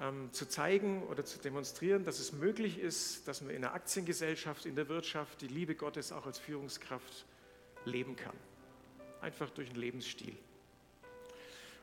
ähm, 0.00 0.32
zu 0.32 0.46
zeigen 0.46 1.02
oder 1.08 1.24
zu 1.24 1.40
demonstrieren, 1.40 2.04
dass 2.04 2.20
es 2.20 2.32
möglich 2.32 2.78
ist, 2.78 3.26
dass 3.26 3.40
man 3.40 3.50
in 3.50 3.62
der 3.62 3.74
Aktiengesellschaft, 3.74 4.66
in 4.66 4.76
der 4.76 4.88
Wirtschaft 4.88 5.40
die 5.40 5.48
Liebe 5.48 5.74
Gottes 5.74 6.12
auch 6.12 6.26
als 6.26 6.38
Führungskraft 6.38 7.26
leben 7.84 8.14
kann. 8.14 8.36
Einfach 9.20 9.50
durch 9.50 9.70
einen 9.70 9.80
Lebensstil. 9.80 10.36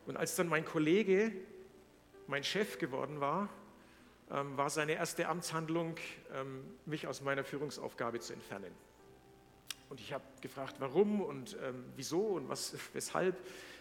Und 0.05 0.15
als 0.15 0.35
dann 0.35 0.47
mein 0.47 0.63
Kollege 0.63 1.33
mein 2.27 2.45
Chef 2.45 2.79
geworden 2.79 3.19
war, 3.19 3.49
ähm, 4.31 4.55
war 4.55 4.69
seine 4.69 4.93
erste 4.93 5.27
Amtshandlung, 5.27 5.97
mich 6.85 7.07
aus 7.07 7.21
meiner 7.21 7.43
Führungsaufgabe 7.43 8.19
zu 8.19 8.33
entfernen. 8.33 8.84
Und 9.89 9.99
ich 9.99 10.13
habe 10.13 10.23
gefragt, 10.41 10.75
warum 10.79 11.21
und 11.21 11.57
ähm, 11.61 11.85
wieso 11.95 12.21
und 12.21 12.49
was, 12.49 12.75
weshalb. 12.93 13.37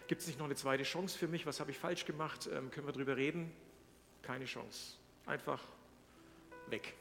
Gibt 0.06 0.20
es 0.20 0.26
nicht 0.26 0.38
noch 0.38 0.44
eine 0.44 0.54
zweite 0.54 0.82
Chance 0.82 1.16
für 1.16 1.28
mich? 1.28 1.46
Was 1.46 1.60
habe 1.60 1.70
ich 1.70 1.78
falsch 1.78 2.04
gemacht? 2.04 2.46
Ähm, 2.52 2.70
können 2.70 2.86
wir 2.86 2.92
darüber 2.92 3.16
reden? 3.16 3.50
Keine 4.22 4.44
Chance. 4.44 4.96
Einfach 5.24 5.62
weg. 6.68 6.94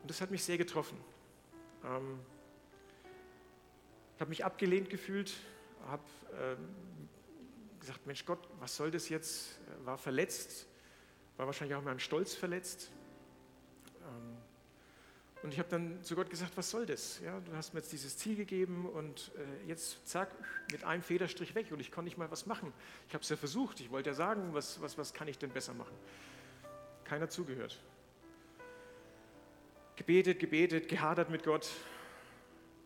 Und 0.00 0.10
das 0.10 0.20
hat 0.20 0.30
mich 0.30 0.42
sehr 0.42 0.56
getroffen. 0.56 0.98
Ähm, 1.84 2.18
ich 4.14 4.20
habe 4.20 4.30
mich 4.30 4.44
abgelehnt 4.44 4.88
gefühlt, 4.88 5.34
habe 5.86 6.02
ähm, 6.40 7.08
gesagt, 7.78 8.06
Mensch 8.06 8.24
Gott, 8.24 8.48
was 8.58 8.76
soll 8.76 8.90
das 8.90 9.08
jetzt? 9.08 9.58
War 9.84 9.98
verletzt, 9.98 10.66
war 11.36 11.46
wahrscheinlich 11.46 11.74
auch 11.74 11.80
in 11.80 11.86
meinem 11.86 11.98
Stolz 11.98 12.34
verletzt. 12.34 12.90
Und 15.42 15.52
ich 15.52 15.58
habe 15.58 15.68
dann 15.68 16.02
zu 16.04 16.14
Gott 16.14 16.30
gesagt, 16.30 16.56
was 16.56 16.70
soll 16.70 16.86
das? 16.86 17.20
Ja, 17.24 17.40
du 17.40 17.56
hast 17.56 17.74
mir 17.74 17.80
jetzt 17.80 17.92
dieses 17.92 18.16
Ziel 18.16 18.36
gegeben 18.36 18.88
und 18.88 19.32
äh, 19.36 19.68
jetzt 19.68 20.06
zack, 20.06 20.30
mit 20.70 20.84
einem 20.84 21.02
Federstrich 21.02 21.56
weg 21.56 21.72
und 21.72 21.80
ich 21.80 21.90
konnte 21.90 22.04
nicht 22.04 22.16
mal 22.16 22.30
was 22.30 22.46
machen. 22.46 22.72
Ich 23.08 23.14
habe 23.14 23.22
es 23.22 23.28
ja 23.28 23.36
versucht, 23.36 23.80
ich 23.80 23.90
wollte 23.90 24.10
ja 24.10 24.14
sagen, 24.14 24.54
was, 24.54 24.80
was, 24.80 24.96
was 24.98 25.12
kann 25.12 25.26
ich 25.26 25.38
denn 25.38 25.50
besser 25.50 25.74
machen? 25.74 25.94
Keiner 27.04 27.28
zugehört. 27.28 27.82
Gebetet, 29.96 30.38
gebetet, 30.38 30.88
gehadert 30.88 31.28
mit 31.28 31.42
Gott, 31.42 31.68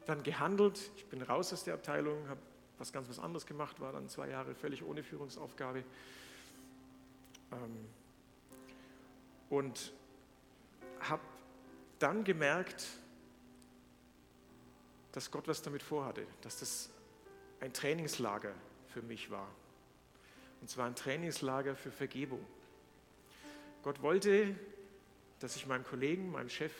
dann 0.06 0.22
gehandelt. 0.22 0.90
Ich 0.96 1.04
bin 1.06 1.20
raus 1.20 1.52
aus 1.52 1.64
der 1.64 1.74
Abteilung, 1.74 2.26
habe 2.28 2.40
was 2.78 2.92
ganz 2.92 3.08
was 3.08 3.18
anderes 3.18 3.46
gemacht, 3.46 3.80
war 3.80 3.92
dann 3.92 4.08
zwei 4.08 4.28
Jahre 4.28 4.54
völlig 4.54 4.82
ohne 4.82 5.02
Führungsaufgabe. 5.02 5.84
Ähm, 7.52 7.86
und 9.50 9.92
habe 11.00 11.22
dann 11.98 12.24
gemerkt, 12.24 12.86
dass 15.12 15.30
Gott 15.30 15.48
was 15.48 15.62
damit 15.62 15.82
vorhatte, 15.82 16.26
dass 16.42 16.58
das 16.58 16.90
ein 17.60 17.72
Trainingslager 17.72 18.54
für 18.88 19.02
mich 19.02 19.30
war. 19.30 19.48
Und 20.60 20.68
zwar 20.68 20.86
ein 20.86 20.94
Trainingslager 20.94 21.74
für 21.74 21.90
Vergebung. 21.90 22.44
Gott 23.82 24.02
wollte, 24.02 24.54
dass 25.40 25.56
ich 25.56 25.66
meinem 25.66 25.84
Kollegen, 25.84 26.30
meinem 26.30 26.48
Chef 26.48 26.72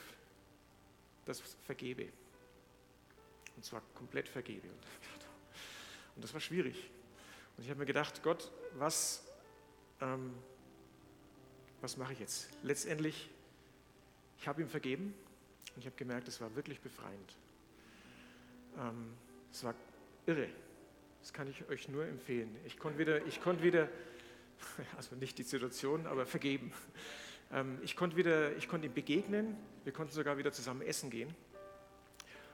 das 1.25 1.41
vergebe. 1.65 2.09
Und 3.57 3.65
zwar 3.65 3.83
komplett 3.95 4.29
vergebe. 4.29 4.69
Und 6.15 6.23
das 6.23 6.33
war 6.35 6.41
schwierig. 6.41 6.91
Und 7.57 7.65
ich 7.65 7.71
habe 7.71 7.79
mir 7.79 7.87
gedacht, 7.87 8.23
Gott, 8.23 8.51
was, 8.75 9.23
ähm, 10.01 10.35
was 11.81 11.97
mache 11.97 12.13
ich 12.13 12.21
jetzt? 12.21 12.49
Letztendlich, 12.63 13.31
ich 14.39 14.49
habe 14.49 14.63
ihm 14.63 14.69
vergeben 14.69 15.15
und 15.75 15.81
ich 15.81 15.87
habe 15.87 15.97
gemerkt, 15.97 16.29
es 16.29 16.41
war 16.41 16.55
wirklich 16.55 16.81
befreiend. 16.81 17.37
Ähm, 18.79 19.15
es 19.53 19.65
war 19.65 19.75
irre. 20.27 20.49
Das 21.21 21.33
kann 21.33 21.49
ich 21.49 21.69
euch 21.69 21.89
nur 21.89 22.07
empfehlen. 22.07 22.55
Ich 22.65 22.79
konnte 22.79 22.99
wieder, 22.99 23.25
ich 23.27 23.41
konnte 23.41 23.63
wieder, 23.63 23.89
also 24.97 25.17
nicht 25.17 25.39
die 25.39 25.43
Situation, 25.43 26.07
aber 26.07 26.27
vergeben. 26.27 26.73
Ähm, 27.53 27.79
ich 27.83 27.97
konnte 27.97 28.17
wieder, 28.17 28.57
ich 28.57 28.69
konnte 28.69 28.87
ihm 28.87 28.95
begegnen. 28.95 29.57
Wir 29.85 29.93
konnten 29.93 30.13
sogar 30.13 30.39
wieder 30.39 30.53
zusammen 30.53 30.83
essen 30.83 31.11
gehen. 31.11 31.35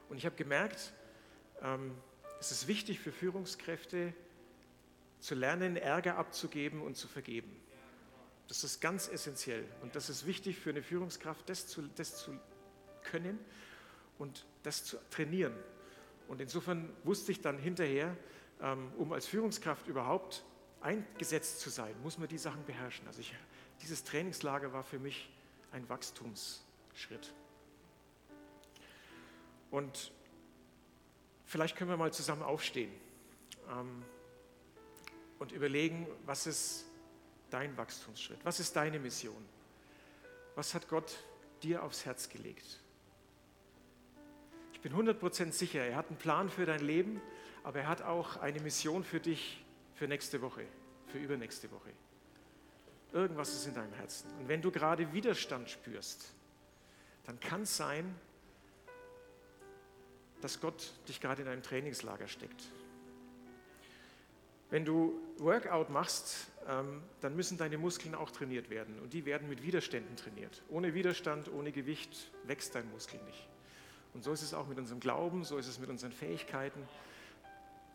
Und 0.09 0.16
ich 0.16 0.27
habe 0.27 0.37
gemerkt, 0.37 0.92
ähm, 1.62 1.92
es 2.40 2.51
ist 2.51 2.66
wichtig 2.68 3.01
für 3.01 3.12
Führungskräfte 3.12 4.12
zu 5.21 5.35
lernen, 5.35 5.77
Ärger 5.77 6.16
abzugeben 6.16 6.81
und 6.83 6.97
zu 6.97 7.09
vergeben. 7.09 7.62
Das 8.49 8.65
ist 8.65 8.81
ganz 8.81 9.09
essentiell 9.09 9.65
und 9.83 9.95
das 9.97 10.11
ist 10.11 10.27
wichtig 10.27 10.59
für 10.59 10.71
eine 10.71 10.83
Führungskraft, 10.83 11.49
das 11.49 11.67
zu, 11.67 11.83
das 11.97 12.17
zu 12.17 12.39
können 13.03 13.39
und 14.19 14.45
das 14.63 14.85
zu 14.85 14.99
trainieren. 15.11 15.55
Und 16.29 16.41
insofern 16.41 16.91
wusste 17.05 17.33
ich 17.33 17.41
dann 17.41 17.59
hinterher, 17.59 18.17
ähm, 18.61 18.93
um 18.99 19.13
als 19.13 19.27
Führungskraft 19.27 19.87
überhaupt 19.87 20.45
eingesetzt 20.81 21.61
zu 21.61 21.71
sein, 21.71 21.95
muss 22.03 22.19
man 22.19 22.29
die 22.29 22.39
Sachen 22.39 22.65
beherrschen. 22.65 23.07
Also 23.07 23.21
ich, 23.21 23.35
dieses 23.81 24.05
Trainingslager 24.05 24.73
war 24.73 24.83
für 24.83 24.99
mich 24.99 25.31
ein 25.73 25.89
Wachstumsschritt. 25.89 27.33
Und 29.71 30.13
Vielleicht 31.53 31.77
können 31.77 31.91
wir 31.91 31.99
mal 31.99 32.15
zusammen 32.15 32.41
aufstehen 32.41 32.91
ähm, 33.71 34.03
und 35.39 35.53
überlegen, 35.53 36.07
was 36.25 36.47
ist 36.47 36.87
dein 37.53 37.77
Wachstumsschritt? 37.77 38.38
Was 38.45 38.61
ist 38.61 38.75
deine 38.77 38.99
Mission? 38.99 39.45
Was 40.55 40.75
hat 40.75 40.88
Gott 40.88 41.12
dir 41.62 41.83
aufs 41.83 42.05
Herz 42.05 42.29
gelegt? 42.29 42.81
Ich 44.73 44.81
bin 44.81 44.93
100% 44.95 45.53
sicher, 45.53 45.81
er 45.81 45.97
hat 45.97 46.09
einen 46.09 46.19
Plan 46.19 46.51
für 46.51 46.67
dein 46.67 46.81
Leben, 46.81 47.21
aber 47.62 47.81
er 47.81 47.88
hat 47.88 48.03
auch 48.03 48.38
eine 48.38 48.61
Mission 48.61 49.05
für 49.05 49.21
dich 49.21 49.65
für 49.95 50.09
nächste 50.09 50.43
Woche, 50.43 50.65
für 51.07 51.19
übernächste 51.19 51.71
Woche. 51.71 51.91
Irgendwas 53.12 53.53
ist 53.53 53.67
in 53.67 53.75
deinem 53.75 53.93
Herzen. 53.93 54.31
Und 54.41 54.49
wenn 54.49 54.62
du 54.62 54.71
gerade 54.71 55.12
Widerstand 55.12 55.69
spürst, 55.71 56.33
dann 57.25 57.38
kann 57.38 57.62
es 57.62 57.77
sein, 57.77 58.15
dass 60.41 60.61
Gott 60.61 60.93
dich 61.09 61.21
gerade 61.21 61.43
in 61.43 61.49
einem 61.49 61.62
Trainingslager 61.62 62.27
steckt. 62.27 62.65
Wenn 64.73 64.87
du 64.87 65.21
Workout 65.37 65.91
machst, 65.91 66.47
ähm, 66.67 67.03
dann 67.21 67.37
müssen 67.37 67.59
deine 67.59 67.77
Muskeln 67.77 68.15
auch 68.15 68.31
trainiert 68.31 68.71
werden 68.71 68.99
und 69.01 69.13
die 69.13 69.27
werden 69.27 69.47
mit 69.47 69.63
Widerständen 69.63 70.17
trainiert. 70.17 70.63
Ohne 70.71 70.95
Widerstand, 70.95 71.53
ohne 71.53 71.73
Gewicht 71.73 72.33
wächst 72.45 72.75
dein 72.75 72.91
Muskel 72.91 73.21
nicht. 73.27 73.51
Und 74.15 74.25
so 74.25 74.33
ist 74.33 74.41
es 74.41 74.55
auch 74.55 74.67
mit 74.67 74.79
unserem 74.79 74.99
Glauben, 74.99 75.45
so 75.45 75.59
ist 75.59 75.67
es 75.67 75.79
mit 75.79 75.91
unseren 75.91 76.11
Fähigkeiten. 76.11 76.89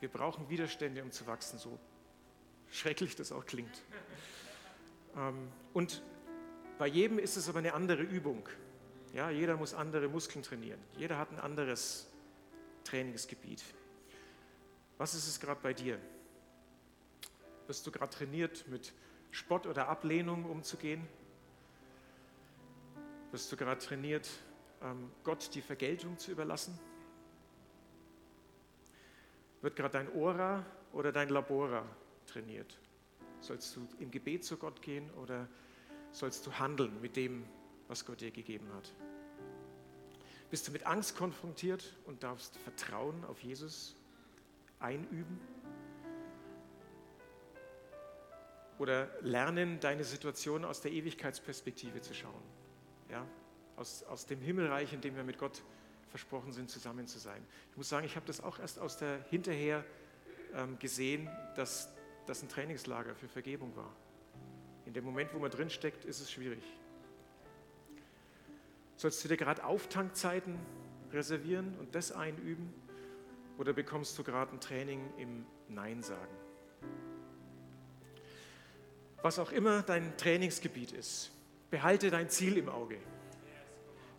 Wir 0.02 0.10
brauchen 0.10 0.48
Widerstände, 0.50 1.02
um 1.02 1.10
zu 1.10 1.26
wachsen, 1.26 1.58
so 1.58 1.80
schrecklich 2.70 3.16
das 3.16 3.32
auch 3.32 3.48
klingt. 3.48 3.84
Ähm, 5.16 5.48
und 5.74 6.04
bei 6.78 6.86
jedem 6.86 7.18
ist 7.18 7.38
es 7.38 7.50
aber 7.50 7.58
eine 7.58 7.74
andere 7.74 8.04
Übung. 8.04 8.48
Ja, 9.16 9.32
jeder 9.32 9.58
muss 9.58 9.74
andere 9.74 10.10
Muskeln 10.10 10.44
trainieren. 10.44 10.80
Jeder 10.96 11.18
hat 11.18 11.32
ein 11.32 11.40
anderes 11.40 12.06
Trainingsgebiet. 12.84 13.64
Was 15.00 15.16
ist 15.16 15.28
es 15.28 15.40
gerade 15.40 15.60
bei 15.64 15.74
dir? 15.74 16.00
Wirst 17.68 17.86
du 17.86 17.92
gerade 17.92 18.12
trainiert, 18.12 18.66
mit 18.70 18.94
Spott 19.32 19.68
oder 19.68 19.90
Ablehnung 19.90 20.46
umzugehen? 20.46 21.06
Wirst 23.32 23.52
du 23.52 23.58
gerade 23.58 23.82
trainiert, 23.82 24.30
ähm, 24.82 25.12
Gott 25.24 25.54
die 25.54 25.62
Vergeltung 25.62 26.18
zu 26.18 26.32
überlassen? 26.32 26.80
Wird 29.62 29.76
gerade 29.76 29.94
dein 29.94 30.12
Ora 30.14 30.66
oder 30.94 31.12
dein 31.12 31.28
Labora 31.28 31.86
trainiert? 32.26 32.80
Sollst 33.42 33.76
du 33.76 33.86
im 34.00 34.12
Gebet 34.12 34.46
zu 34.46 34.56
Gott 34.56 34.82
gehen 34.82 35.10
oder 35.16 35.48
sollst 36.12 36.48
du 36.48 36.58
handeln 36.58 37.02
mit 37.02 37.18
dem, 37.18 37.44
was 37.90 38.06
Gott 38.06 38.22
dir 38.22 38.32
gegeben 38.32 38.72
hat? 38.74 38.94
Bist 40.50 40.68
du 40.68 40.72
mit 40.72 40.86
Angst 40.86 41.18
konfrontiert 41.18 41.98
und 42.06 42.24
darfst 42.24 42.56
Vertrauen 42.60 43.26
auf 43.26 43.42
Jesus 43.42 43.96
einüben? 44.80 45.40
Oder 48.80 49.10
lernen, 49.22 49.80
deine 49.80 50.04
Situation 50.04 50.64
aus 50.64 50.82
der 50.82 50.92
Ewigkeitsperspektive 50.92 52.02
zu 52.02 52.14
schauen? 52.14 52.44
Ja? 53.10 53.26
Aus, 53.76 54.04
aus 54.04 54.26
dem 54.26 54.42
Himmelreich, 54.42 54.94
in 54.94 55.02
dem 55.02 55.16
wir 55.16 55.24
mit 55.24 55.38
Gott 55.38 55.64
versprochen 56.10 56.52
sind, 56.52 56.70
zusammen 56.70 57.08
zu 57.08 57.20
sein. 57.20 57.44
Ich 57.72 57.78
muss 57.78 57.90
sagen, 57.90 58.06
ich 58.06 58.16
habe 58.16 58.26
das 58.26 58.42
auch 58.42 58.60
erst 58.60 58.80
aus 58.80 58.98
der 58.98 59.24
hinterher 59.30 59.84
ähm, 60.54 60.80
gesehen, 60.80 61.30
dass 61.56 61.94
das 62.26 62.42
ein 62.42 62.50
Trainingslager 62.50 63.16
für 63.16 63.28
Vergebung 63.28 63.76
war. 63.76 63.94
In 64.86 64.94
dem 64.94 65.04
Moment, 65.04 65.34
wo 65.34 65.40
man 65.40 65.52
drinsteckt, 65.52 66.06
ist 66.06 66.22
es 66.22 66.32
schwierig. 66.32 66.64
Sollst 68.96 69.24
du 69.24 69.28
dir 69.28 69.38
gerade 69.38 69.64
Auftankzeiten 69.64 70.58
reservieren 71.12 71.76
und 71.80 71.94
das 71.94 72.12
einüben? 72.12 72.74
Oder 73.58 73.74
bekommst 73.74 74.18
du 74.18 74.24
gerade 74.24 74.54
ein 74.54 74.60
Training 74.60 75.02
im 75.18 75.46
Nein 75.68 76.02
sagen? 76.04 76.34
Was 79.28 79.40
auch 79.40 79.52
immer 79.52 79.82
dein 79.82 80.16
Trainingsgebiet 80.16 80.94
ist, 80.94 81.32
behalte 81.70 82.10
dein 82.10 82.30
Ziel 82.30 82.60
im 82.60 82.70
Auge. 82.70 82.98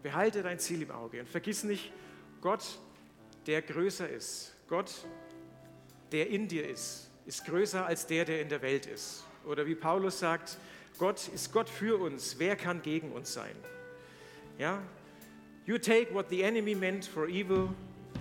Behalte 0.02 0.42
dein 0.42 0.58
Ziel 0.58 0.82
im 0.82 0.90
Auge 0.90 1.20
und 1.20 1.28
vergiss 1.30 1.64
nicht, 1.64 1.90
Gott, 2.42 2.78
der 3.46 3.62
größer 3.62 4.06
ist, 4.06 4.54
Gott, 4.68 4.92
der 6.12 6.28
in 6.28 6.46
dir 6.46 6.68
ist, 6.68 7.08
ist 7.24 7.46
größer 7.46 7.86
als 7.86 8.06
der, 8.06 8.26
der 8.26 8.42
in 8.42 8.50
der 8.50 8.60
Welt 8.60 8.84
ist. 8.84 9.24
Oder 9.46 9.64
wie 9.64 9.74
Paulus 9.74 10.18
sagt, 10.18 10.58
Gott 10.98 11.26
ist 11.28 11.54
Gott 11.54 11.70
für 11.70 11.98
uns, 11.98 12.38
wer 12.38 12.54
kann 12.54 12.82
gegen 12.82 13.10
uns 13.12 13.32
sein? 13.32 13.56
Ja? 14.58 14.82
You 15.64 15.78
take 15.78 16.12
what 16.12 16.28
the 16.28 16.42
enemy 16.42 16.74
meant 16.74 17.06
for 17.06 17.28
evil 17.28 17.70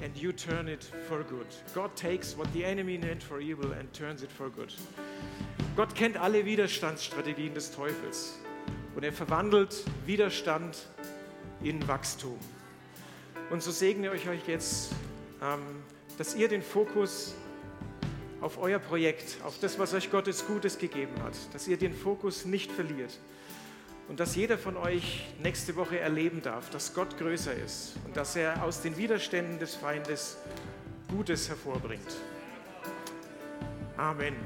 and 0.01 0.15
you 0.15 0.31
turn 0.31 0.69
it 0.69 0.85
for 1.09 1.21
good. 1.25 1.47
God 1.73 1.93
takes 1.97 2.37
what 2.37 2.47
the 2.53 2.63
enemy 2.63 2.97
meant 2.97 3.21
for 3.21 3.41
evil 3.41 3.73
and 3.73 3.91
turns 3.91 4.23
it 4.23 4.31
for 4.31 4.49
good. 4.49 4.73
Gott 5.77 5.93
kennt 5.93 6.17
alle 6.17 6.43
Widerstandsstrategien 6.43 7.53
des 7.53 7.71
Teufels 7.71 8.39
und 8.95 9.03
er 9.03 9.13
verwandelt 9.13 9.83
Widerstand 10.07 10.75
in 11.61 11.87
Wachstum. 11.87 12.39
Und 13.51 13.61
so 13.61 13.69
segne 13.69 14.11
ich 14.15 14.27
euch 14.27 14.47
jetzt, 14.47 14.91
ähm, 15.39 15.59
dass 16.17 16.33
ihr 16.33 16.47
den 16.47 16.63
Fokus 16.63 17.35
auf 18.41 18.57
euer 18.57 18.79
Projekt, 18.79 19.37
auf 19.43 19.59
das, 19.61 19.77
was 19.77 19.93
euch 19.93 20.09
Gottes 20.09 20.47
Gutes 20.47 20.79
gegeben 20.79 21.13
hat, 21.21 21.35
dass 21.53 21.67
ihr 21.67 21.77
den 21.77 21.93
Fokus 21.93 22.45
nicht 22.45 22.71
verliert 22.71 23.15
und 24.07 24.19
dass 24.19 24.35
jeder 24.35 24.57
von 24.57 24.77
euch 24.77 25.27
nächste 25.43 25.75
Woche 25.75 25.99
erleben 25.99 26.41
darf, 26.41 26.71
dass 26.71 26.95
Gott 26.95 27.19
größer 27.19 27.53
ist 27.53 27.97
und 28.03 28.17
dass 28.17 28.35
er 28.35 28.63
aus 28.63 28.81
den 28.81 28.97
Widerständen 28.97 29.59
des 29.59 29.75
Feindes 29.75 30.37
Gutes 31.07 31.49
hervorbringt. 31.49 32.15
Amen. 33.95 34.37